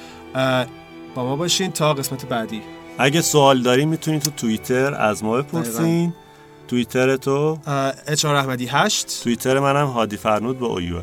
با 1.15 1.23
ما 1.23 1.35
باشین 1.35 1.71
تا 1.71 1.93
قسمت 1.93 2.25
بعدی. 2.25 2.61
اگه 2.97 3.21
سوال 3.21 3.61
داریم 3.61 3.89
می‌تونید 3.89 4.21
تو 4.21 4.31
توییتر 4.31 4.93
از 4.93 5.23
ما 5.23 5.41
بپرسین. 5.41 6.13
توییتر 6.67 7.15
تو؟ 7.17 7.59
اچ 8.07 8.25
احمدی 8.25 8.67
8 8.67 9.23
توییتر 9.23 9.59
منم 9.59 9.87
هادی 9.87 10.17
فرنود 10.17 10.59
به 10.59 10.65
اویو 10.65 11.01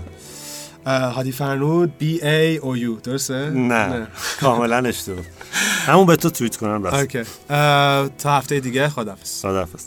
هادی 0.87 1.33
فرنود 1.33 1.93
B 2.01 2.05
A 2.23 2.61
O 2.63 2.79
U 2.79 3.03
درسته؟ 3.03 3.51
نه, 3.51 3.87
نه. 3.87 4.07
کاملا 4.41 4.77
اشتباه. 4.77 5.25
همون 5.87 6.07
به 6.07 6.17
تو 6.17 6.31
توییت 6.31 6.57
کنم 6.57 6.83
راست 6.83 7.27
تا 8.19 8.39
هفته 8.39 8.61
دیگه 8.61 8.89
خدافظ 8.89 9.41
خدافظ 9.41 9.85